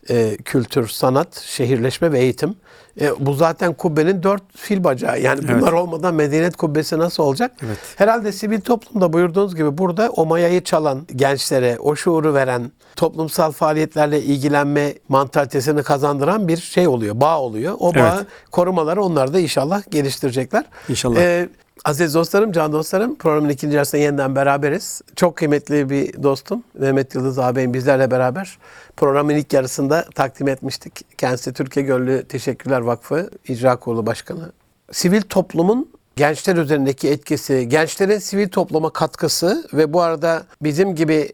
[0.10, 2.56] E, kültür, sanat, şehirleşme ve eğitim.
[3.02, 5.20] E, bu zaten kubbenin dört fil bacağı.
[5.22, 5.56] Yani Evet.
[5.62, 7.52] bunlar olmadan medeniyet kubbesi nasıl olacak?
[7.66, 7.78] Evet.
[7.96, 14.22] Herhalde sivil toplumda buyurduğunuz gibi burada o mayayı çalan gençlere, o şuuru veren, toplumsal faaliyetlerle
[14.22, 17.76] ilgilenme mantalitesini kazandıran bir şey oluyor, bağ oluyor.
[17.80, 18.28] O bağı Evet.
[18.52, 20.66] korumaları onlar da inşallah geliştirecekler.
[20.90, 21.20] İnşallah.
[21.20, 21.50] Ee,
[21.86, 25.02] aziz dostlarım, can dostlarım programın ikinci yarısında yeniden beraberiz.
[25.16, 28.58] Çok kıymetli bir dostum Mehmet Yıldız ağabeyim bizlerle beraber
[28.98, 31.18] programın ilk yarısında takdim etmiştik.
[31.18, 34.52] Kendisi Türkiye Gönlü Teşekkürler Vakfı İcra Kurulu Başkanı.
[34.92, 41.34] Sivil toplumun gençler üzerindeki etkisi, gençlerin sivil topluma katkısı ve bu arada bizim gibi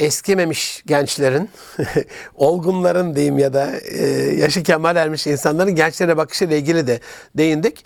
[0.00, 1.50] eskimemiş gençlerin,
[2.34, 7.00] olgunların diyeyim ya da e, yaşı kemal ermiş insanların gençlere bakışıyla ilgili de
[7.34, 7.84] değindik.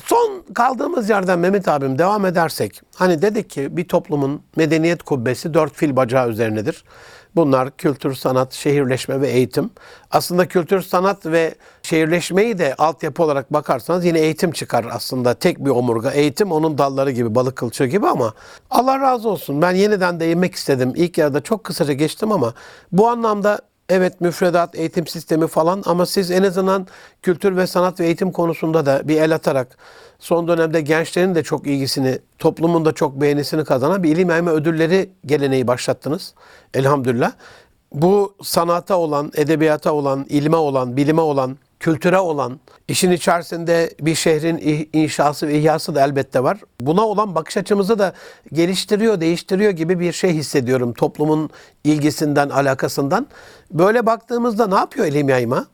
[0.00, 5.74] Son kaldığımız yerden Mehmet abim devam edersek, hani dedik ki bir toplumun medeniyet kubbesi dört
[5.74, 6.84] fil bacağı üzerinedir.
[7.36, 9.70] Bunlar kültür, sanat, şehirleşme ve eğitim.
[10.10, 15.34] Aslında kültür, sanat ve şehirleşmeyi de altyapı olarak bakarsanız yine eğitim çıkar aslında.
[15.34, 16.10] Tek bir omurga.
[16.10, 18.34] Eğitim onun dalları gibi, balık kılçığı gibi ama
[18.70, 19.62] Allah razı olsun.
[19.62, 20.92] Ben yeniden değinmek istedim.
[20.96, 22.54] İlk yarıda çok kısaca geçtim ama
[22.92, 26.86] bu anlamda evet müfredat, eğitim sistemi falan ama siz en azından
[27.22, 29.78] kültür ve sanat ve eğitim konusunda da bir el atarak
[30.18, 35.10] son dönemde gençlerin de çok ilgisini, toplumun da çok beğenisini kazanan bir ilim yayma ödülleri
[35.26, 36.34] geleneği başlattınız.
[36.74, 37.32] Elhamdülillah.
[37.92, 44.88] Bu sanata olan, edebiyata olan, ilme olan, bilime olan, kültüre olan, işin içerisinde bir şehrin
[44.92, 46.58] inşası ve ihyası da elbette var.
[46.80, 48.12] Buna olan bakış açımızı da
[48.52, 51.50] geliştiriyor, değiştiriyor gibi bir şey hissediyorum toplumun
[51.84, 53.26] ilgisinden, alakasından.
[53.70, 55.66] Böyle baktığımızda ne yapıyor ilim yayma?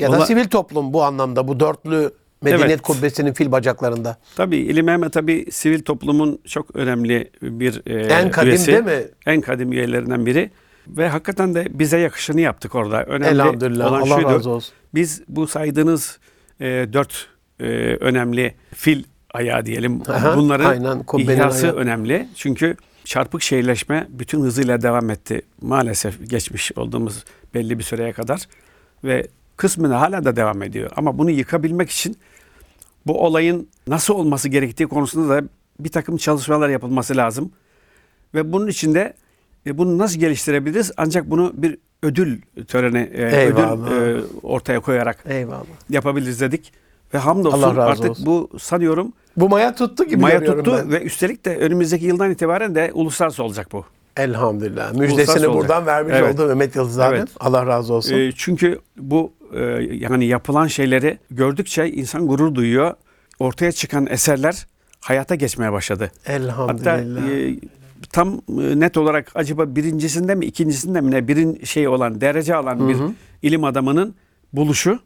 [0.00, 2.10] Ya da Valla- sivil toplum bu anlamda, bu dörtlü
[2.42, 2.80] medeniyet Evet.
[2.82, 4.16] kubbesinin fil bacaklarında.
[4.36, 8.66] Tabii İlim Mehmet tabii sivil toplumun çok önemli bir e, En kadim üyesi.
[8.66, 9.02] değil mi?
[9.26, 10.50] En kadim üyelerinden biri.
[10.88, 13.04] Ve hakikaten de bize yakışını yaptık orada.
[13.04, 13.92] Önemli Elhamdülillah.
[13.92, 14.28] olan Allah şuydu.
[14.34, 14.74] razı olsun.
[14.96, 16.18] Biz bu saydığınız
[16.60, 17.26] e, dört
[17.60, 17.64] e,
[18.00, 19.04] önemli fil
[19.34, 20.02] ayağı diyelim.
[20.08, 21.76] Aha, Bunların aynen, ihyası ayağı.
[21.76, 22.28] önemli.
[22.34, 25.42] Çünkü çarpık şehirleşme bütün hızıyla devam etti.
[25.60, 28.42] Maalesef geçmiş olduğumuz belli bir süreye kadar.
[29.04, 30.90] Ve kısmını hala da devam ediyor.
[30.96, 32.16] Ama bunu yıkabilmek için
[33.06, 35.48] bu olayın nasıl olması gerektiği konusunda da
[35.80, 37.52] bir takım çalışmalar yapılması lazım.
[38.34, 39.14] Ve bunun için de
[39.66, 40.92] e, bunu nasıl geliştirebiliriz?
[40.96, 43.90] Ancak bunu bir ödül töreni, e, Eyvallah.
[43.90, 45.64] ödül e, ortaya koyarak Eyvallah.
[45.90, 46.72] yapabiliriz dedik.
[47.14, 48.26] Ve hamdolsun Allah razı artık olsun.
[48.26, 50.92] bu sanıyorum Bu maya tuttu gibi maya tuttu ben.
[50.92, 53.84] ve üstelik de önümüzdeki yıldan itibaren de uluslararası olacak bu.
[54.16, 54.92] Elhamdülillah.
[54.92, 56.34] Müjdesini buradan vermiş Evet.
[56.34, 56.98] oldu Mehmet Yıldız.
[56.98, 57.28] Evet.
[57.40, 58.14] Allah razı olsun.
[58.18, 59.60] E, çünkü bu e,
[59.92, 62.94] yani yapılan şeyleri gördükçe insan gurur duyuyor.
[63.38, 64.66] Ortaya çıkan eserler
[65.00, 66.10] hayata geçmeye başladı.
[66.24, 67.28] Hatta Elhamdülillah.
[67.28, 67.56] e,
[68.12, 72.88] tam e, net olarak acaba birincisinde mi ikincisinde mi ne birin şey olan derece alan
[72.88, 72.96] bir
[73.42, 74.14] ilim adamının
[74.52, 74.98] buluşu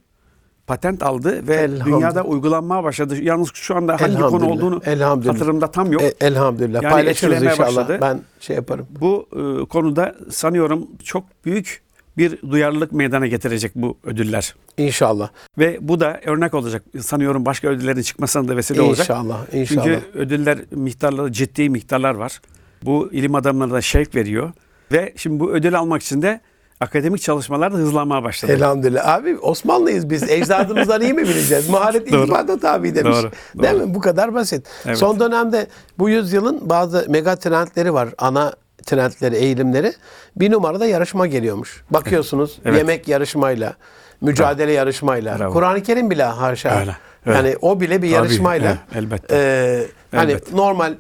[0.66, 3.22] patent aldı ve dünyada uygulanmaya başladı.
[3.22, 4.80] Yalnız şu anda hangi konu olduğunu
[5.26, 6.02] hatırımda tam yok.
[6.02, 6.82] E, elhamdülillah.
[6.82, 7.58] Yani Paylaşırız inşallah.
[7.58, 7.98] başladı.
[8.02, 8.86] Ben şey yaparım.
[9.00, 11.82] Bu e, konuda sanıyorum çok büyük
[12.16, 14.54] bir duyarlılık meydana getirecek bu ödüller.
[14.78, 15.30] İnşallah.
[15.58, 16.82] Ve bu da örnek olacak.
[17.00, 19.04] Sanıyorum başka ödüllerin çıkmasına da vesile olacak.
[19.04, 19.54] İnşallah.
[19.54, 19.84] İnşallah.
[19.84, 22.40] Çünkü ödüller miktarları ciddi miktarlar var.
[22.84, 24.52] Bu ilim adamlarına da şevk veriyor.
[24.92, 26.40] Ve şimdi bu ödül almak için de
[26.80, 28.52] akademik çalışmalar da hızlanmaya başladı.
[28.52, 29.08] Elhamdülillah.
[29.08, 30.22] Abi Osmanlıyız biz.
[30.30, 31.68] Ecdadımızdan iyi mi bileceğiz?
[31.68, 33.16] Maharet iltifata tabi demiş.
[33.16, 33.30] Doğru,
[33.62, 33.86] Değil doğru.
[33.86, 33.94] mi?
[33.94, 34.66] Bu kadar basit.
[34.86, 34.98] Evet.
[34.98, 35.66] Son dönemde
[35.98, 38.08] bu yüzyılın bazı mega trendleri var.
[38.18, 38.52] Ana
[38.86, 39.92] trendleri, eğilimleri
[40.36, 41.84] bir numarada yarışma geliyormuş.
[41.90, 42.78] Bakıyorsunuz Evet.
[42.78, 43.74] yemek yarışmayla,
[44.20, 45.52] mücadele yarışmayla, Bravo.
[45.52, 46.80] Kur'an-ı Kerim bile haşa.
[46.80, 47.36] Öyle, öyle.
[47.38, 48.68] Yani o bile bir Tabii, yarışmayla.
[48.70, 49.36] evet, elbette.
[49.36, 50.56] e, hani Elbette.
[50.56, 50.94] normal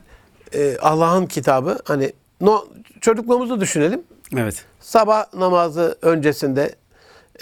[0.54, 2.64] e, Allah'ın kitabı hani no,
[3.00, 4.02] çocukluğumuzu düşünelim.
[4.36, 4.64] Evet.
[4.80, 6.74] Sabah namazı öncesinde,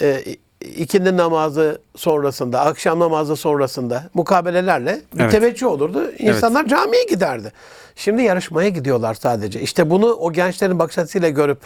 [0.01, 0.23] e,
[0.61, 5.31] ikindi namazı sonrasında, akşam namazı sonrasında mukabelelerle bir Evet.
[5.31, 6.11] teveccüh olurdu.
[6.19, 7.53] İnsanlar camiye giderdi.
[7.95, 9.61] Şimdi yarışmaya gidiyorlar sadece.
[9.61, 11.59] İşte bunu o gençlerin bakış açısıyla görüp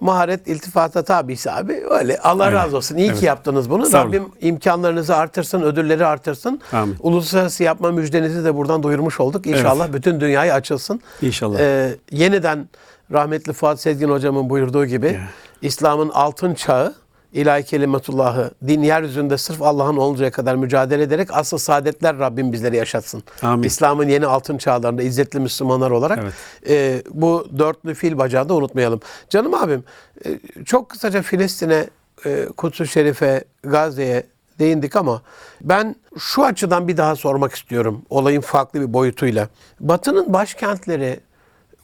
[0.00, 2.56] maharet iltifata tabisi abi öyle Allah Öyle.
[2.56, 2.96] razı olsun.
[2.96, 3.18] İyi Evet.
[3.20, 3.86] ki yaptınız bunu.
[3.86, 4.08] Sağ olun.
[4.08, 6.60] Rabbim imkanlarınızı artırsın, ödülleri artırsın.
[6.72, 6.96] Amin.
[7.00, 9.46] Uluslararası yapma müjdenizi de buradan duyurmuş olduk.
[9.46, 11.00] İnşallah bütün dünyaya açılsın.
[11.22, 11.58] İnşallah.
[11.60, 12.68] Ee, yeniden
[13.12, 15.20] rahmetli Fuat Sezgin hocamın buyurduğu gibi Ya.
[15.62, 16.94] İslam'ın altın çağı
[17.32, 23.22] ilahi kelimetullahı din yeryüzünde sırf Allah'ın oluncaya kadar mücadele ederek asıl saadetler Rabbim bizleri yaşatsın.
[23.66, 26.32] İslam'ın yeni altın çağlarında izzetli Müslümanlar olarak Evet.
[26.68, 29.00] e, bu dörtlü fil bacağı da unutmayalım.
[29.30, 29.84] Canım abim
[30.26, 31.86] e, çok kısaca Filistin'e,
[32.26, 34.26] e, Kudüs-ü Şerif'e, Gazze'ye
[34.58, 35.22] değindik ama
[35.60, 39.48] ben şu açıdan bir daha sormak istiyorum olayın farklı bir boyutuyla.
[39.80, 41.20] Batı'nın başkentleri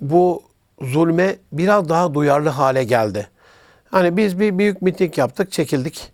[0.00, 0.42] bu
[0.83, 3.28] zulme biraz daha duyarlı hale geldi.
[3.94, 6.12] Hani biz bir büyük miting yaptık, çekildik.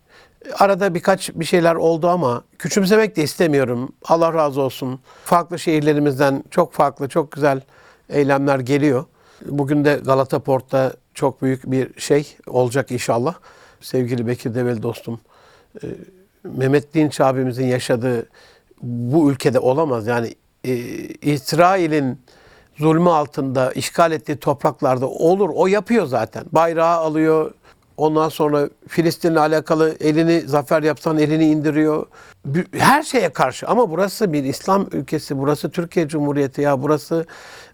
[0.58, 3.92] Arada birkaç bir şeyler oldu ama küçümsemek de istemiyorum.
[4.04, 5.00] Allah razı olsun.
[5.24, 7.60] Farklı şehirlerimizden çok farklı, çok güzel
[8.08, 9.04] eylemler geliyor.
[9.46, 13.34] Bugün de Galata Port'ta çok büyük bir şey olacak inşallah.
[13.80, 15.20] Sevgili Bekir Develi dostum,
[15.82, 15.86] e,
[16.44, 18.28] Mehmet Dinç abimizin yaşadığı
[18.82, 20.06] bu ülkede olamaz.
[20.06, 20.74] Yani e,
[21.22, 22.18] İsrail'in
[22.78, 25.50] zulmü altında işgal ettiği topraklarda olur.
[25.54, 26.44] O yapıyor zaten.
[26.52, 27.52] Bayrağı alıyor.
[28.00, 32.06] Ondan sonra Filistin'le alakalı elini zafer yapsan elini indiriyor.
[32.72, 35.38] Her şeye karşı ama burası bir İslam ülkesi.
[35.38, 36.82] Burası Türkiye Cumhuriyeti ya.
[36.82, 37.26] Burası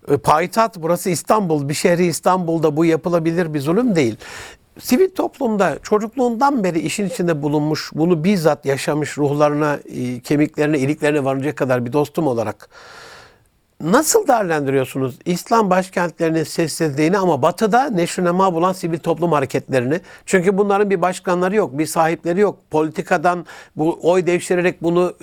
[0.08, 0.76] e, payitaht.
[0.76, 1.68] Burası İstanbul.
[1.68, 4.16] Bir şehri İstanbul'da bu yapılabilir bir zulüm değil.
[4.80, 11.54] Sivil toplumda çocukluğundan beri işin içinde bulunmuş, bunu bizzat yaşamış ruhlarına, e, kemiklerine, iliklerine varıncaya
[11.54, 12.68] kadar bir dostum olarak
[13.80, 20.00] Nasıl değerlendiriyorsunuz İslam başkentlerinin sessizliğini ama batıda neşrünema bulan sivil toplum hareketlerini?
[20.26, 22.58] Çünkü bunların bir başkanları yok, bir sahipleri yok.
[22.70, 25.14] Politikadan bu oy devşirerek bunu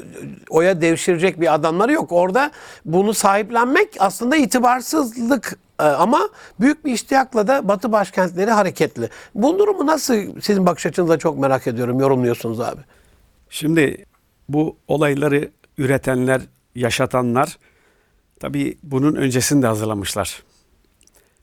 [0.49, 2.11] oya devşirecek bir adamları yok.
[2.11, 2.51] Orada
[2.85, 9.09] bunu sahiplenmek aslında itibarsızlık Ee, ama büyük bir iştiyakla da batı başkentleri hareketli.
[9.35, 12.81] Bu durumu nasıl sizin bakış açınızda çok merak ediyorum, yorumluyorsunuz abi.
[13.49, 14.05] Şimdi
[14.49, 16.41] bu olayları üretenler,
[16.75, 17.57] yaşatanlar
[18.43, 20.43] tabii bunun öncesinde hazırlamışlar.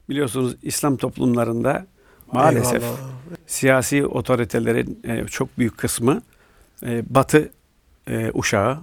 [0.08, 1.86] Biliyorsunuz İslam toplumlarında
[2.32, 2.98] maalesef Eyvallah.
[3.46, 6.22] siyasi otoritelerin e, çok büyük kısmı
[6.82, 7.52] e, Batı
[8.08, 8.78] e, uşağı,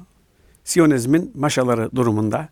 [0.64, 2.50] Siyonizmin maşaları durumunda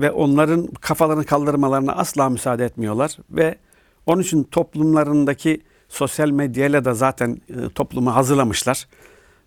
[0.00, 3.58] ve onların kafalarını kaldırmalarına asla müsaade etmiyorlar ve
[4.06, 7.40] onun için toplumlarındaki sosyal medyayla da zaten
[7.74, 8.86] toplumu hazırlamışlar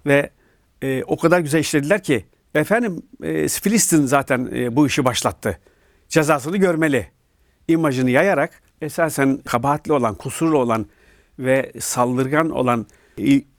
[0.06, 0.30] ve
[1.08, 2.26] o kadar güzel işlediler ki
[2.58, 5.60] efendim e, Filistin zaten e, bu işi başlattı.
[6.10, 7.08] Cezasını görmeli
[7.68, 10.86] imajını yayarak esasen kabahatli olan, kusurlu olan
[11.40, 12.86] ve saldırgan olan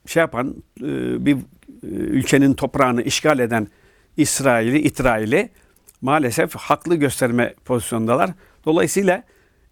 [0.05, 1.37] şey yapan e, bir e,
[1.83, 3.67] ülkenin toprağını işgal eden
[4.17, 5.49] İsrail'i, İsrail'i
[6.01, 8.31] maalesef haklı gösterme pozisyondalar.
[8.65, 9.23] Dolayısıyla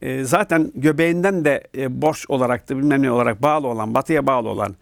[0.02, 4.50] e, zaten göbeğinden de e, borç olarak da bilmem ne olarak bağlı olan, batıya bağlı
[4.50, 4.76] olan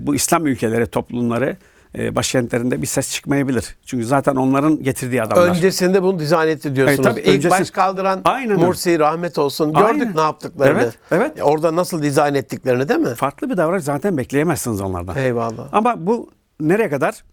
[0.00, 1.56] bu İslam ülkeleri, toplumları
[1.98, 3.76] e, başkentlerinde bir ses çıkmayabilir.
[3.86, 5.48] Çünkü zaten onların getirdiği adamlar.
[5.48, 7.02] Öncesinde bunu dizayn etti diyorsunuz.
[7.08, 8.56] tabii, İlk öncesi- baş kaldıran Aynen.
[8.58, 9.72] Mursi rahmet olsun.
[9.72, 10.16] Gördük Aynen.
[10.16, 10.82] ne yaptıklarını.
[10.82, 11.32] Evet, evet.
[11.42, 13.14] Orada nasıl dizayn ettiklerini değil mi?
[13.14, 15.16] Farklı bir davranış zaten bekleyemezsiniz onlardan.
[15.16, 15.68] Eyvallah.
[15.72, 17.24] Ama bu nereye kadar?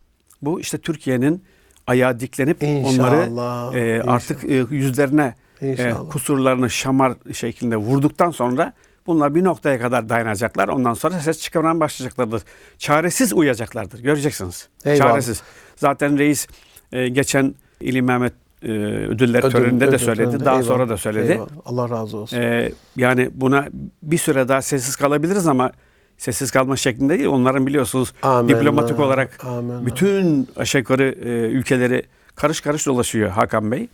[0.42, 1.44] Bu işte Türkiye'nin
[1.88, 4.14] ayağı diklenip İnşallah, onları e, inşallah.
[4.14, 8.74] artık e, yüzlerine e, kusurlarını şamar şeklinde vurduktan sonra
[9.10, 10.68] bunlar bir noktaya kadar dayanacaklar.
[10.68, 12.42] Ondan sonra ses çıkarmaya başlayacaklardır.
[12.78, 14.00] Çaresiz uyacaklardır.
[14.00, 14.68] Göreceksiniz.
[14.86, 14.98] Eyvallah.
[15.10, 15.42] Çaresiz.
[15.76, 16.48] Zaten reis
[16.92, 20.24] e, geçen İlim Mehmet e, ödüller Ödül- töreninde de ödül söyledi.
[20.26, 20.46] töreninde.
[20.46, 21.32] Daha Eyvallah, sonra da söyledi.
[21.32, 21.48] eyvallah.
[21.66, 22.38] Allah razı olsun.
[22.38, 23.68] Ee, yani buna
[24.04, 25.72] bir süre daha sessiz kalabiliriz ama
[26.18, 27.30] sessiz kalma şeklinde değil.
[27.30, 29.86] Onların biliyorsunuz Amenna, diplomatik olarak amenna.
[29.86, 32.04] bütün aşağı yukarı e, ülkeleri
[32.36, 33.88] karış karış dolaşıyor Hakan Bey.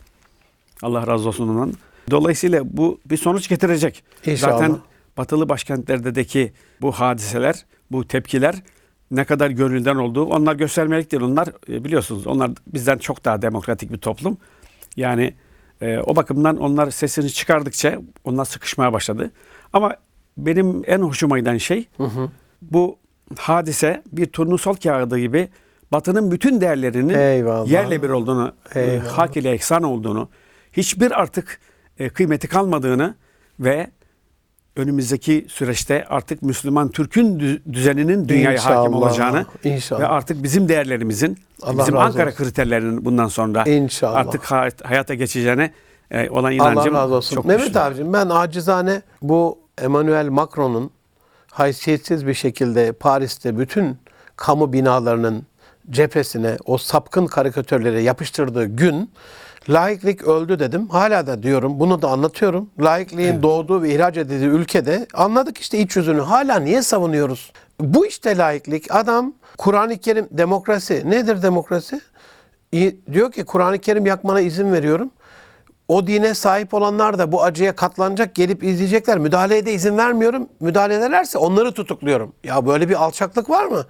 [0.84, 1.74] Allah razı olsun ondan.
[2.12, 4.04] Dolayısıyla bu bir sonuç getirecek.
[4.26, 4.52] İnşallah.
[4.52, 4.78] Zaten
[5.18, 8.56] batılı başkentlerdeki bu hadiseler, bu tepkiler
[9.12, 11.24] ne kadar gönülden olduğu onlar göstermelik değil.
[11.24, 14.38] Onlar e, biliyorsunuz onlar bizden çok daha demokratik bir toplum.
[14.96, 15.34] Yani
[15.82, 19.32] e, o bakımdan onlar sesini çıkardıkça onlar sıkışmaya başladı.
[19.74, 19.96] Ama
[20.38, 21.88] benim en hoşuma giden şey
[22.62, 22.98] bu
[23.38, 25.50] hadise bir turnusol kağıdı gibi
[25.92, 27.68] Batı'nın bütün değerlerinin Eyvallah.
[27.68, 29.08] yerle bir olduğunu, e, Eyvallah.
[29.08, 30.30] hak ile eksan olduğunu,
[30.74, 31.60] hiçbir artık
[32.00, 33.16] e, kıymeti kalmadığını
[33.60, 33.88] ve
[34.76, 40.02] önümüzdeki süreçte artık Müslüman Türk'ün dü- düzeninin dünyaya hakim İnşallah, olacağını inşallah.
[40.02, 42.38] ve artık bizim değerlerimizin, Allah bizim Ankara olsun.
[42.44, 44.16] kriterlerinin bundan sonra İnşallah.
[44.16, 45.72] artık ha- hayata geçeceğine
[46.12, 47.36] e, olan inancım Allah razı olsun.
[47.36, 50.92] çok Mehmet abicim ben acizane bu Emmanuel Macron'un
[51.52, 53.98] haysiyetsiz bir şekilde Paris'te bütün
[54.36, 55.44] kamu binalarının
[55.90, 59.12] cephesine o sapkın karikatürleri yapıştırdığı gün
[59.70, 60.88] laiklik öldü dedim.
[60.88, 61.80] Hala da diyorum.
[61.80, 62.70] Bunu da anlatıyorum.
[62.80, 66.22] Laikliğin doğduğu ve ihraç edildiği ülkede anladık işte iç yüzünü.
[66.22, 67.52] Hala niye savunuyoruz?
[67.80, 68.96] Bu işte laiklik.
[68.96, 71.10] Adam Kur'an-ı Kerim demokrasi.
[71.10, 72.02] Nedir demokrasi?
[73.12, 75.12] Diyor ki Kur'an-ı Kerim yakmana izin veriyorum.
[75.88, 79.18] O dine sahip olanlar da bu acıya katlanacak, gelip izleyecekler.
[79.18, 80.50] Müdahaleye de izin vermiyorum.
[80.60, 82.34] Müdahale ederlerse onları tutukluyorum.
[82.44, 83.86] Ya böyle bir alçaklık var mı?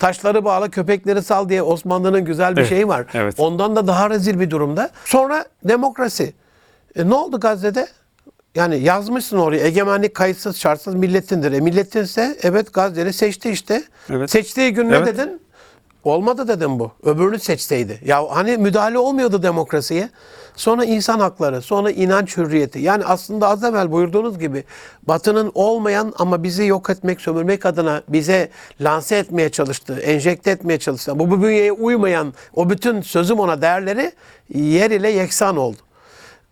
[0.00, 3.06] Taşları bağla, köpekleri sal diye Osmanlı'nın güzel bir Evet, şeyi var.
[3.14, 3.34] evet.
[3.38, 4.90] Ondan da daha rezil bir durumda.
[5.04, 6.32] Sonra demokrasi.
[6.96, 7.86] E ne oldu Gazze'de?
[8.54, 11.52] Yani yazmışsın oraya egemenlik kayıtsız şartsız milletindir.
[11.52, 13.82] E milletinse evet Gazze'li seçti işte.
[14.10, 14.30] Evet.
[14.30, 15.06] Seçtiği gün ne Evet.
[15.06, 15.40] dedin?
[16.04, 16.92] Olmadı dedim bu.
[17.02, 18.00] Öbürünü seçseydi.
[18.04, 20.08] Ya hani müdahale olmuyordu demokrasiye.
[20.56, 22.78] Sonra insan hakları, sonra inanç hürriyeti.
[22.78, 24.64] Yani aslında az evvel buyurduğunuz gibi
[25.08, 28.48] Batı'nın olmayan ama bizi yok etmek, sömürmek adına bize
[28.80, 34.12] lanse etmeye çalıştığı, enjekte etmeye çalıştığı, bu, bu bünyeye uymayan o bütün sözüm ona değerleri
[34.54, 35.86] yer ile yeksan oldu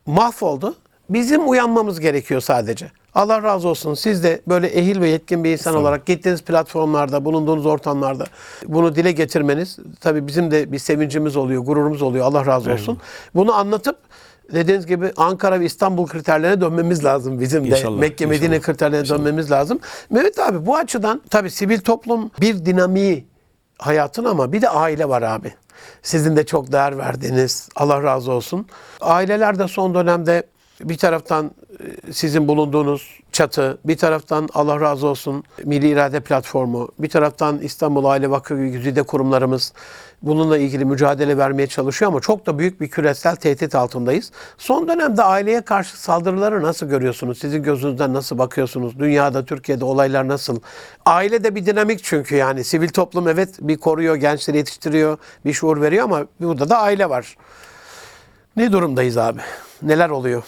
[0.06, 0.74] mahvoldu.
[1.10, 2.90] Bizim uyanmamız gerekiyor sadece.
[3.14, 3.94] Allah razı olsun.
[3.94, 8.24] Siz de böyle ehil ve yetkin bir insan olarak gittiğiniz platformlarda, bulunduğunuz ortamlarda
[8.66, 12.26] bunu dile getirmeniz tabii bizim de bir sevincimiz oluyor, gururumuz oluyor.
[12.26, 12.98] Allah razı olsun.
[13.34, 13.96] Bunu anlatıp
[14.52, 17.68] dediğiniz gibi Ankara ve İstanbul kriterlerine dönmemiz lazım bizim de.
[17.68, 18.62] İnşallah, Mekke, Medine inşallah.
[18.62, 19.78] kriterlerine dönmemiz lazım.
[20.10, 23.24] Mehmet abi bu açıdan tabii sivil toplum bir dinamiği
[23.78, 25.54] hayatın ama bir de aile var abi.
[26.02, 28.66] Sizin de çok değer verdiğiniz Allah razı olsun.
[29.00, 30.42] Aileler de son dönemde
[30.80, 31.50] bir taraftan
[32.12, 38.30] sizin bulunduğunuz çatı, bir taraftan Allah razı olsun Milli İrade Platformu, bir taraftan İstanbul Aile
[38.30, 39.72] Vakfı gibi güzide kurumlarımız
[40.22, 44.30] bununla ilgili mücadele vermeye çalışıyor ama çok da büyük bir küresel tehdit altındayız.
[44.58, 47.38] Son dönemde aileye karşı saldırıları nasıl görüyorsunuz?
[47.38, 48.98] Sizin gözünüzden nasıl bakıyorsunuz?
[48.98, 50.60] Dünyada, Türkiye'de olaylar nasıl?
[51.06, 55.80] Aile de bir dinamik çünkü yani sivil toplum evet bir koruyor, gençleri yetiştiriyor, bir şuur
[55.80, 57.36] veriyor ama burada da aile var.
[58.56, 59.40] Ne durumdayız abi?
[59.82, 60.42] Neler oluyor?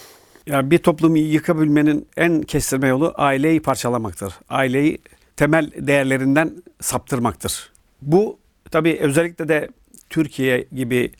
[0.47, 4.33] Yani bir toplumu yıkabilmenin en kestirme yolu aileyi parçalamaktır.
[4.49, 4.97] Aileyi
[5.35, 7.71] temel değerlerinden saptırmaktır.
[8.01, 8.39] Bu
[8.71, 9.69] tabii özellikle de
[10.09, 11.11] Türkiye gibi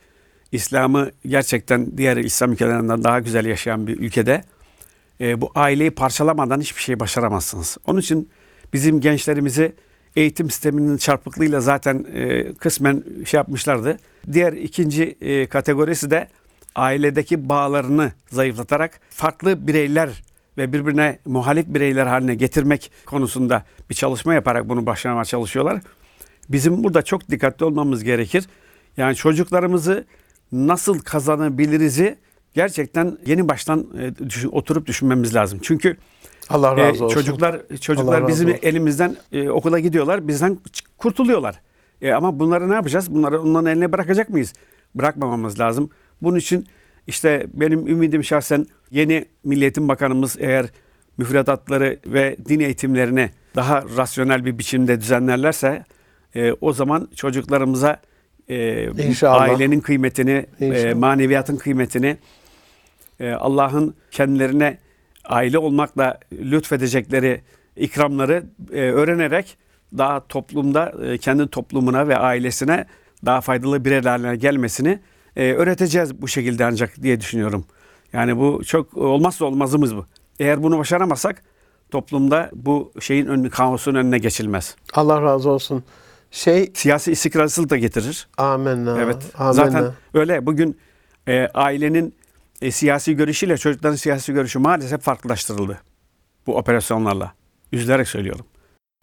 [0.51, 4.43] İslam'ı gerçekten diğer İslam ülkelerinden daha güzel yaşayan bir ülkede
[5.21, 7.77] e, bu aileyi parçalamadan hiçbir şey başaramazsınız.
[7.87, 8.29] Onun için
[8.73, 9.73] bizim gençlerimizi
[10.15, 13.97] eğitim sisteminin çarpıklığıyla zaten e, kısmen şey yapmışlardı.
[14.33, 16.27] Diğer ikinci e, kategorisi de
[16.77, 20.09] ailedeki bağlarını zayıflatarak farklı bireyler
[20.57, 25.81] ve birbirine muhalif bireyler haline getirmek konusunda bir çalışma yaparak bunu başlamaya çalışıyorlar.
[26.49, 28.45] Bizim burada çok dikkatli olmamız gerekir.
[28.97, 30.05] Yani çocuklarımızı
[30.51, 32.17] nasıl kazanabiliriz'i
[32.53, 35.59] gerçekten yeni baştan e, düşün- oturup düşünmemiz lazım.
[35.61, 35.97] Çünkü
[36.49, 37.13] Allah e, razı olsun.
[37.15, 40.57] çocuklar Allah çocuklar razı bizim elimizden e, okula gidiyorlar, bizden
[40.97, 41.61] kurtuluyorlar.
[42.01, 43.13] E, ama bunları ne yapacağız?
[43.13, 44.53] Bunları onların eline bırakacak mıyız?
[44.95, 45.89] Bırakmamamız lazım.
[46.21, 46.67] Bunun için
[47.07, 50.65] işte benim ümidim şahsen yeni Milliyetin Bakanımız eğer
[51.17, 55.85] müfredatları ve din eğitimlerini daha rasyonel bir biçimde düzenlerlerse
[56.35, 58.01] e, o zaman çocuklarımıza
[58.49, 59.41] e, İnşallah.
[59.41, 62.17] ailenin kıymetini, e, maneviyatın kıymetini,
[63.19, 64.77] e, Allah'ın kendilerine
[65.25, 67.41] aile olmakla lütfedecekleri
[67.75, 69.57] ikramları e, öğrenerek
[69.97, 72.85] daha toplumda e, kendi toplumuna ve ailesine
[73.25, 74.99] daha faydalı bireyler haline gelmesini
[75.37, 77.65] e, öğreteceğiz bu şekilde ancak diye düşünüyorum.
[78.13, 80.05] Yani bu çok olmazsa olmazımız bu.
[80.39, 81.43] Eğer bunu başaramazsak
[81.91, 84.75] toplumda bu şeyin önü, kaosun önüne geçilmez.
[84.93, 85.83] Allah razı olsun.
[86.31, 88.27] Şey Siyasi istikrarsızlık da getirir.
[88.37, 89.01] amenna.
[89.01, 89.17] Evet.
[89.37, 89.53] Amenna.
[89.53, 90.45] Zaten öyle.
[90.45, 90.77] Bugün
[91.27, 92.15] e, ailenin
[92.61, 95.81] e, siyasi görüşüyle çocukların siyasi görüşü maalesef farklılaştırıldı.
[96.47, 97.33] Bu operasyonlarla.
[97.71, 98.45] Üzülerek söylüyorum.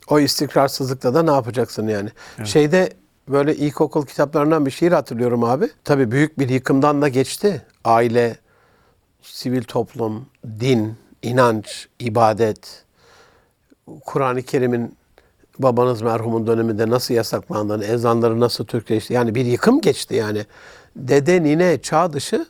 [0.09, 2.11] O istikrarsızlıkta da ne yapacaksın yani?
[2.45, 2.93] Şeyde
[3.29, 5.71] böyle ilkokul kitaplarından bir şiir hatırlıyorum abi.
[5.85, 7.63] Tabii büyük bir yıkımdan da geçti.
[7.85, 8.37] Aile,
[9.23, 10.27] sivil toplum,
[10.61, 12.85] din, inanç, ibadet,
[14.05, 14.97] Kur'an-ı Kerim'in
[15.59, 19.13] babanız merhumun döneminde nasıl yasaklandığını, ezanları nasıl Türkleşti.
[19.13, 20.47] Yani bir yıkım geçti yani.
[20.97, 22.47] Dede, nine, çağ dışı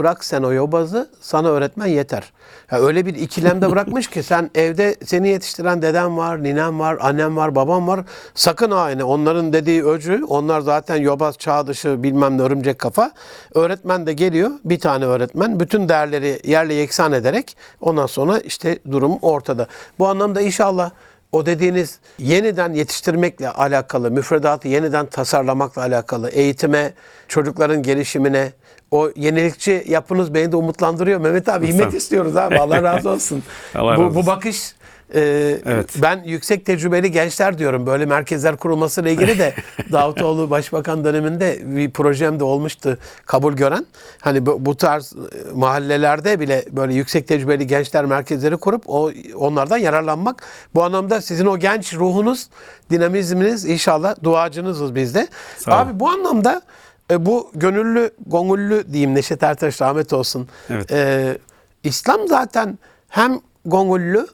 [0.00, 2.32] bırak sen o yobazı sana öğretmen yeter.
[2.72, 7.36] Ya öyle bir ikilemde bırakmış ki sen evde seni yetiştiren deden var, ninen var, annem
[7.36, 8.00] var, babam var.
[8.34, 13.12] Sakın ha yani onların dediği öcü onlar zaten yobaz çağ dışı bilmem ne örümcek kafa.
[13.54, 19.18] Öğretmen de geliyor bir tane öğretmen bütün değerleri yerle yeksan ederek ondan sonra işte durum
[19.22, 19.66] ortada.
[19.98, 20.90] Bu anlamda inşallah
[21.32, 26.92] o dediğiniz yeniden yetiştirmekle alakalı, müfredatı yeniden tasarlamakla alakalı, eğitime,
[27.28, 28.52] çocukların gelişimine,
[28.90, 31.20] o yenilikçi yapınız beni de umutlandırıyor.
[31.20, 32.58] Mehmet abi himmet istiyoruz abi.
[32.58, 33.42] Allah razı olsun.
[33.74, 34.26] Allah bu, razı bu olsun.
[34.26, 34.74] bakış
[35.14, 35.20] e,
[35.66, 35.90] Evet.
[36.02, 37.86] ben yüksek tecrübeli gençler diyorum.
[37.86, 39.54] Böyle merkezler kurulmasıyla ilgili de
[39.92, 43.86] Davutoğlu Başbakan döneminde bir projem de olmuştu kabul gören.
[44.20, 45.16] Hani bu, bu tarz e,
[45.54, 50.42] mahallelerde bile böyle yüksek tecrübeli gençler merkezleri kurup o onlardan yararlanmak.
[50.74, 52.48] Bu anlamda sizin o genç ruhunuz,
[52.90, 55.28] dinamizminiz inşallah duacınızız bizde.
[55.66, 56.62] Abi bu anlamda
[57.10, 60.48] e, bu gönüllü, gongüllü diyeyim Neşet Ertaş rahmet olsun.
[60.70, 60.92] Evet.
[60.92, 61.38] E,
[61.84, 64.26] İslam zaten hem gongüllü,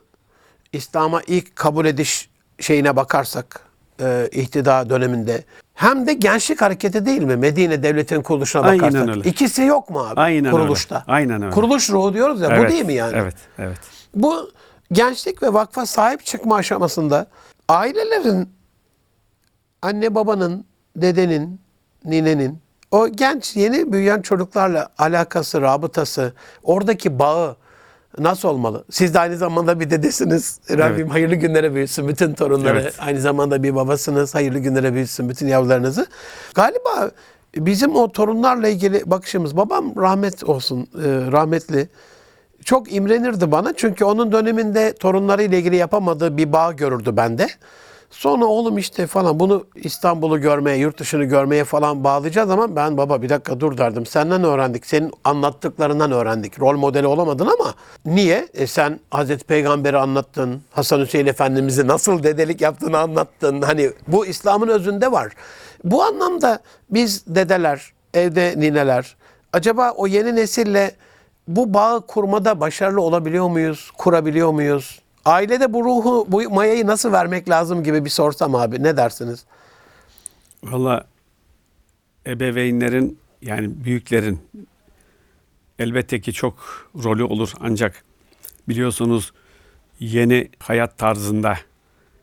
[0.73, 3.61] İslam'a ilk kabul ediş şeyine bakarsak
[4.01, 7.37] e, ihtida döneminde hem de gençlik hareketi değil mi?
[7.37, 9.09] Medine devletinin kuruluşuna Aynen bakarsak.
[9.17, 9.29] öyle.
[9.29, 10.21] İkisi yok mu abi?
[10.21, 10.95] Aynen kuruluşta.
[10.95, 11.05] öyle.
[11.07, 11.55] Aynen öyle.
[11.55, 13.17] Kuruluş ruhu diyoruz ya bu Evet, değil mi yani?
[13.17, 13.79] Evet, evet.
[14.15, 14.51] Bu
[14.93, 17.27] gençlik ve vakfa sahip çıkma aşamasında
[17.69, 18.49] ailelerin
[19.83, 20.65] anne babanın,
[20.97, 21.61] dedenin,
[22.05, 27.57] ninenin o genç yeni büyüyen çocuklarla alakası, rabıtası, oradaki bağı
[28.19, 28.85] nasıl olmalı?
[28.91, 30.61] Siz de aynı zamanda bir dedesiniz.
[30.71, 31.13] Rabbim Evet.
[31.13, 32.81] hayırlı günlere büyütsün bütün torunları.
[32.81, 32.95] Evet.
[32.99, 34.35] Aynı zamanda bir babasınız.
[34.35, 36.07] Hayırlı günlere büyütsün bütün yavrularınızı.
[36.55, 37.11] Galiba
[37.57, 41.89] bizim o torunlarla ilgili bakışımız babam rahmet olsun e, rahmetli
[42.65, 43.73] çok imrenirdi bana.
[43.77, 47.49] Çünkü onun döneminde torunlarıyla ilgili yapamadığı bir bağ görürdü bende.
[48.11, 53.23] Sonra oğlum işte falan bunu İstanbul'u görmeye, yurt dışını görmeye falan bağlayacağız ama ben baba
[53.23, 54.07] bir dakika dur derdim.
[54.07, 56.61] Senden öğrendik, senin anlattıklarından öğrendik.
[56.61, 57.75] Rol modeli olamadın ama
[58.07, 58.49] niye?
[58.55, 63.63] E sen Hazreti Peygamber'i anlattın, Hasan Hüseyin Efendimiz'i nasıl dedelik yaptığını anlattın.
[63.63, 65.33] Hani bu İslam'ın özünde var.
[65.85, 66.59] Bu anlamda
[66.91, 69.17] biz dedeler, evde nineler,
[69.53, 70.95] acaba o yeni nesille
[71.49, 73.91] bu bağı kurmada başarılı olabiliyor muyuz?
[73.99, 75.01] Kurabiliyor muyuz?
[75.27, 79.45] Ailede bu ruhu, bu mayayı nasıl vermek lazım gibi bir sorsam abi ne dersiniz?
[80.65, 81.07] Valla
[82.27, 84.41] ebeveynlerin yani büyüklerin
[85.79, 88.05] elbette ki çok rolü olur ancak
[88.69, 89.33] biliyorsunuz
[90.01, 91.59] yeni hayat tarzında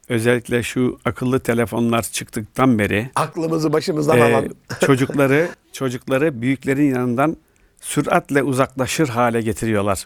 [0.09, 4.49] özellikle şu akıllı telefonlar çıktıktan beri Aklımızı başımızdan e, alan.
[4.85, 7.37] çocukları çocukları büyüklerin yanından
[7.81, 10.05] süratle uzaklaşır hale getiriyorlar.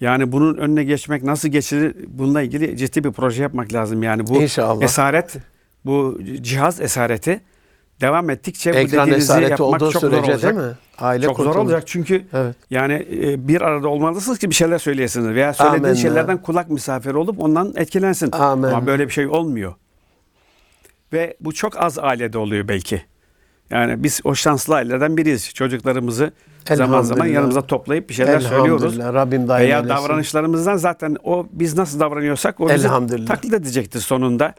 [0.00, 4.02] Yani bunun önüne geçmek nasıl geçilir bununla ilgili ciddi bir proje yapmak lazım.
[4.02, 4.82] Yani bu İnşallah.
[4.84, 5.36] esaret
[5.84, 7.40] bu cihaz esareti
[8.00, 10.42] devam ettikçe bu Ekran dediğinizi esareti yapmak çok zor olacak.
[10.42, 10.72] değil mi?
[10.98, 11.62] Aile çok zor kurtulur.
[11.64, 12.56] olacak çünkü Evet.
[12.70, 16.00] yani e, bir arada olmalısınız ki bir şeyler söyleyesiniz veya söylediğiniz Amenna.
[16.02, 18.32] şeylerden kulak misafiri olup ondan etkilensin.
[18.32, 18.76] Amenna.
[18.76, 19.74] Ama böyle bir şey olmuyor.
[21.12, 23.02] Ve bu çok az ailede oluyor belki.
[23.70, 25.54] Yani biz o şanslı ailelerden biriyiz.
[25.54, 26.32] Çocuklarımızı
[26.72, 28.98] zaman zaman yanımıza toplayıp bir şeyler söylüyoruz.
[28.98, 29.96] Rabbim daim Veya eylesin.
[29.96, 32.88] davranışlarımızdan zaten o biz nasıl davranıyorsak o bizi
[33.26, 34.54] taklit edecektir sonunda.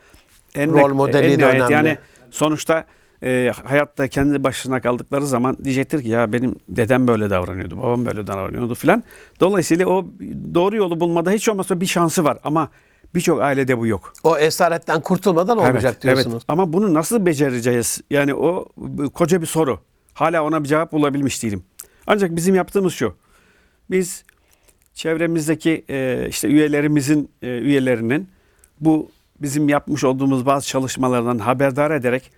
[0.56, 1.74] En, Rol modeli en de önemli.
[1.74, 1.98] Yani
[2.32, 2.86] sonuçta
[3.24, 8.28] e, hayatta kendi başına kaldıkları zaman diyecektir ki ya benim dedem böyle davranıyordu, babam böyle
[8.28, 9.04] davranıyordu filan.
[9.40, 10.06] Dolayısıyla o
[10.54, 12.70] doğru yolu bulmada hiç olmazsa bir şansı var ama
[13.16, 14.14] birçok ailede bu yok.
[14.24, 16.34] O esaretten kurtulmadan olmayacak diyorsunuz.
[16.34, 16.44] Evet.
[16.48, 18.02] Ama bunu nasıl becereceğiz?
[18.10, 18.66] Yani o
[19.14, 19.80] koca bir soru.
[20.14, 21.64] Hala ona bir cevap bulabilmiş değilim.
[22.08, 23.16] Ancak bizim yaptığımız şu.
[23.92, 24.24] Biz
[24.94, 28.30] çevremizdeki e, işte üyelerimizin e, üyelerinin
[28.80, 32.32] bu bizim yapmış olduğumuz bazı çalışmalardan haberdar ederek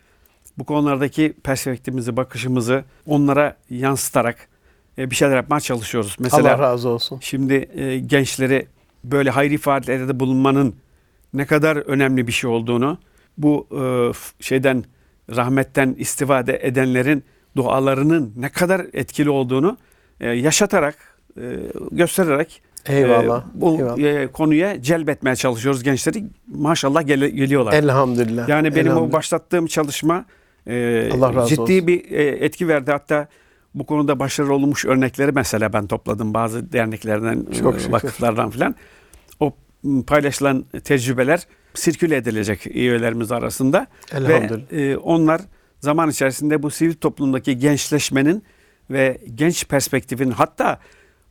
[0.58, 4.48] bu konulardaki perspektifimizi, bakışımızı onlara yansıtarak
[4.98, 6.16] e, bir şeyler yapmaya çalışıyoruz.
[6.20, 7.20] Mesela Allah razı olsun.
[7.22, 8.68] Şimdi e, gençleri
[9.04, 10.76] böyle hayri faaliyetlerde bulunmanın
[11.34, 12.98] ne kadar önemli bir şey olduğunu,
[13.38, 13.84] bu e,
[14.44, 14.84] şeyden
[15.36, 17.24] rahmetten istifade edenlerin
[17.58, 19.78] dualarının ne kadar etkili olduğunu
[20.20, 20.96] e, yaşatarak,
[21.38, 21.42] e,
[21.92, 23.42] göstererek Eyvallah.
[23.42, 23.98] e, bu eyvallah.
[24.00, 26.24] e, konuya celbetmeye çalışıyoruz gençleri.
[26.48, 27.74] Maşallah gele- geliyorlar.
[27.74, 28.50] Elhamdülillah.
[28.50, 29.14] Yani benim o Elhamdülillah.
[29.18, 30.26] başlattığım çalışma
[30.68, 31.88] e, Allah razı ciddi olsun.
[31.88, 32.92] bir e, etki verdi.
[32.92, 33.28] Hatta
[33.76, 37.92] bu konuda başarılı olmuş örnekleri mesela ben topladım bazı derneklerden, Çok e, şükür.
[37.94, 38.76] vakıflardan filan.
[39.40, 39.54] O
[40.08, 44.72] paylaşılan tecrübeler sirküle edilecek üyelerimiz arasında Elhamdülillah.
[44.72, 45.42] ve e, onlar
[45.80, 48.44] zaman içerisinde bu sivil toplumdaki gençleşmenin
[48.90, 50.80] ve genç perspektifin hatta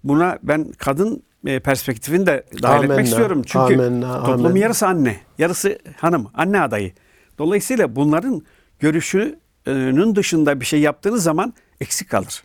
[0.05, 3.43] buna ben kadın e, perspektifini de dahil Amenna, etmek istiyorum.
[3.47, 4.59] Çünkü amenna, toplumun amenna.
[4.59, 6.93] yarısı anne, yarısı hanım, anne adayı.
[7.39, 8.43] Dolayısıyla bunların
[8.79, 12.45] görüşünün dışında bir şey yaptığınız zaman eksik kalır.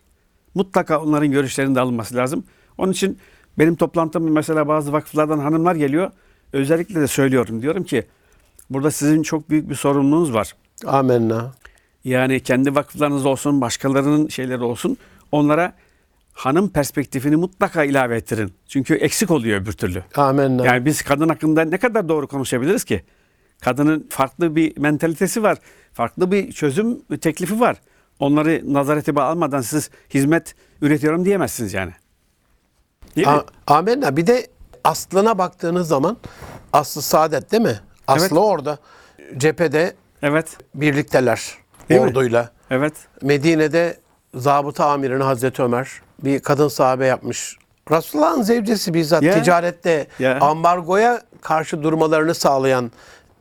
[0.54, 2.44] mutlaka onların görüşlerinin de alınması lazım.
[2.78, 3.18] Onun için
[3.58, 6.10] benim toplantımda mesela bazı vakıflardan hanımlar geliyor.
[6.52, 7.62] Özellikle de söylüyorum.
[7.62, 8.06] Diyorum ki
[8.70, 10.56] burada sizin çok büyük bir sorumluluğunuz var.
[10.86, 11.52] Amenna.
[12.04, 14.96] Yani kendi vakıflarınız olsun, başkalarının şeyleri olsun.
[15.32, 15.72] Onlara
[16.32, 18.52] hanım perspektifini mutlaka ilave ettirin.
[18.68, 20.02] Çünkü eksik oluyor öbür türlü.
[20.16, 20.66] Amenna.
[20.66, 23.04] Yani biz kadın hakkında ne kadar doğru konuşabiliriz ki?
[23.60, 25.58] Kadının farklı bir mentalitesi var.
[25.92, 27.76] Farklı bir çözüm teklifi var.
[28.18, 31.92] Onları nazarete almadan siz hizmet üretiyorum diyemezsiniz yani.
[33.16, 33.32] Değil mi?
[33.32, 34.16] A- Amenna.
[34.16, 34.46] Bir de
[34.84, 36.16] aslına baktığınız zaman
[36.72, 37.80] aslı saadet değil mi?
[38.06, 38.32] Aslı Evet.
[38.32, 38.78] orada.
[39.36, 40.56] Cephede Evet.
[40.74, 41.52] birlikteler
[41.88, 42.06] Değil mi?
[42.06, 42.50] orduyla.
[42.70, 42.92] Evet.
[43.22, 43.96] Medine'de
[44.34, 45.88] zabıta amirini Hazreti Ömer
[46.24, 47.56] bir kadın sahabe yapmış.
[47.90, 49.34] Resulullah'ın zevcesi bizzat Ya.
[49.42, 50.38] ticarette Ya.
[50.40, 52.90] ambargoya karşı durmalarını sağlayan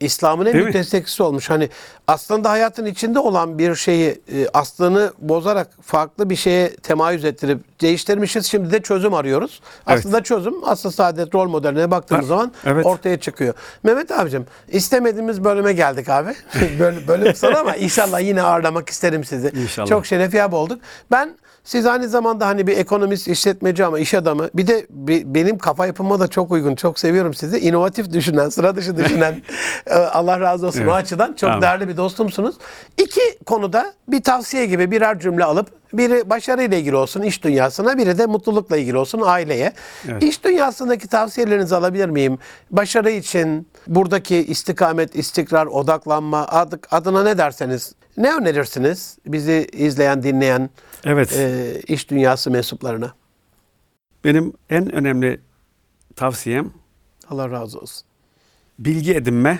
[0.01, 0.79] İslam'ın en Değil büyük mi?
[0.79, 1.49] destekçisi olmuş.
[1.49, 1.69] Hani
[2.07, 8.45] aslında hayatın içinde olan bir şeyi e, aslını bozarak farklı bir şeye temayüz ettirip değiştirmişiz.
[8.45, 9.61] Şimdi de çözüm arıyoruz.
[9.87, 9.99] Evet.
[9.99, 12.85] Aslında çözüm asıl saadet rol modeline baktığımız Ha, zaman evet.
[12.85, 13.53] ortaya çıkıyor.
[13.83, 16.29] Mehmet abicim istemediğimiz bölüme geldik abi.
[16.79, 19.49] Böl- bölüm sana ama inşallah yine ağırlamak isterim sizi.
[19.63, 19.87] İnşallah.
[19.87, 20.81] Çok şeref yap olduk.
[21.11, 24.49] Ben siz aynı zamanda hani bir ekonomist, işletmeci ama iş adamı.
[24.55, 24.85] Bir de
[25.33, 26.75] benim kafa yapıma da çok uygun.
[26.75, 27.59] Çok seviyorum sizi.
[27.59, 29.41] İnovatif düşünen, sıra dışı düşünen.
[29.87, 30.91] e, Allah razı olsun Evet.
[30.91, 31.33] o açıdan.
[31.33, 31.61] Çok Amin.
[31.61, 32.55] değerli bir dostumsunuz.
[32.97, 38.17] İki konuda bir tavsiye gibi birer cümle alıp biri başarıyla ilgili olsun iş dünyasına, biri
[38.17, 39.73] de mutlulukla ilgili olsun aileye.
[40.09, 40.23] Evet.
[40.23, 42.37] İş dünyasındaki tavsiyelerinizi alabilir miyim?
[42.71, 50.69] Başarı için buradaki istikamet, istikrar, odaklanma adı- adına ne derseniz ne önerirsiniz bizi izleyen, dinleyen
[51.05, 51.33] Evet.
[51.33, 53.13] e, iş dünyası mensuplarına?
[54.23, 55.41] Benim en önemli
[56.15, 56.71] tavsiyem
[57.29, 58.07] Allah razı olsun.
[58.79, 59.59] bilgi edinme,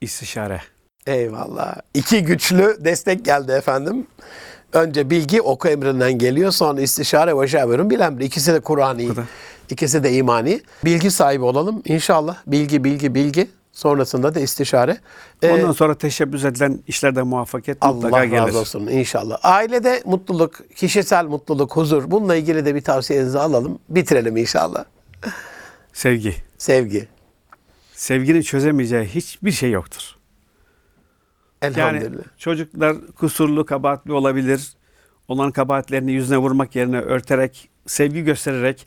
[0.00, 0.60] istişare.
[1.06, 1.76] Eyvallah.
[1.94, 4.06] İki güçlü destek geldi efendim.
[4.72, 6.52] Önce bilgi oku emrinden geliyor.
[6.52, 8.24] Sonra istişare ve şaverun bilen bir.
[8.24, 9.24] İkisi de kadar.
[9.70, 10.60] İkisi de imani.
[10.84, 12.36] Bilgi sahibi olalım inşallah.
[12.46, 13.50] Bilgi, bilgi, bilgi.
[13.72, 14.98] Sonrasında da istişare.
[15.42, 18.40] Ee, Ondan sonra teşebbüs edilen işlerde muvaffakiyet mutlaka Allah gelir.
[18.40, 19.38] razı olsun inşallah.
[19.42, 22.10] Ailede mutluluk, kişisel mutluluk, huzur.
[22.10, 23.78] Bununla ilgili de bir tavsiyenizi alalım.
[23.88, 24.84] Bitirelim inşallah.
[25.92, 26.34] Sevgi.
[26.58, 27.08] Sevgi.
[27.94, 30.02] Sevginin çözemeyeceği hiçbir şey yoktur.
[31.62, 32.22] Yani Elhamdülillah.
[32.38, 34.72] çocuklar kusurlu, kabahatli olabilir.
[35.28, 38.86] Olan kabahatlerini yüzüne vurmak yerine örterek, sevgi göstererek,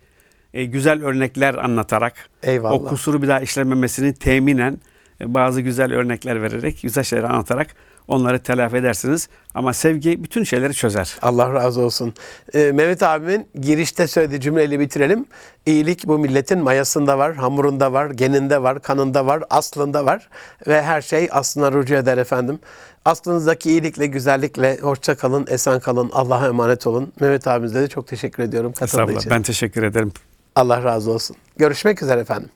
[0.56, 2.74] e, güzel örnekler anlatarak, Eyvallah.
[2.74, 4.78] o kusuru bir daha işlememesini teminen
[5.22, 7.68] e, bazı güzel örnekler vererek, güzel şeyler anlatarak
[8.08, 9.30] onları telafi edersiniz.
[9.54, 11.18] Ama sevgi bütün şeyleri çözer.
[11.22, 12.14] Allah razı olsun.
[12.54, 15.26] Ee, Mehmet abimin girişte söylediği cümleyle bitirelim.
[15.66, 20.30] İyilik bu milletin mayasında var, hamurunda var, geninde var, kanında var, aslında var.
[20.68, 22.60] Ve her şey aslına rücu eder efendim.
[23.06, 27.14] Aslınızdaki iyilikle, güzellikle hoşça kalın, esen kalın, Allah'a emanet olun.
[27.20, 29.32] Mehmet abimize de çok teşekkür ediyorum katıldığı için.
[29.32, 30.12] Ben teşekkür ederim.
[30.56, 31.36] Allah razı olsun.
[31.58, 32.50] Görüşmek üzere efendim.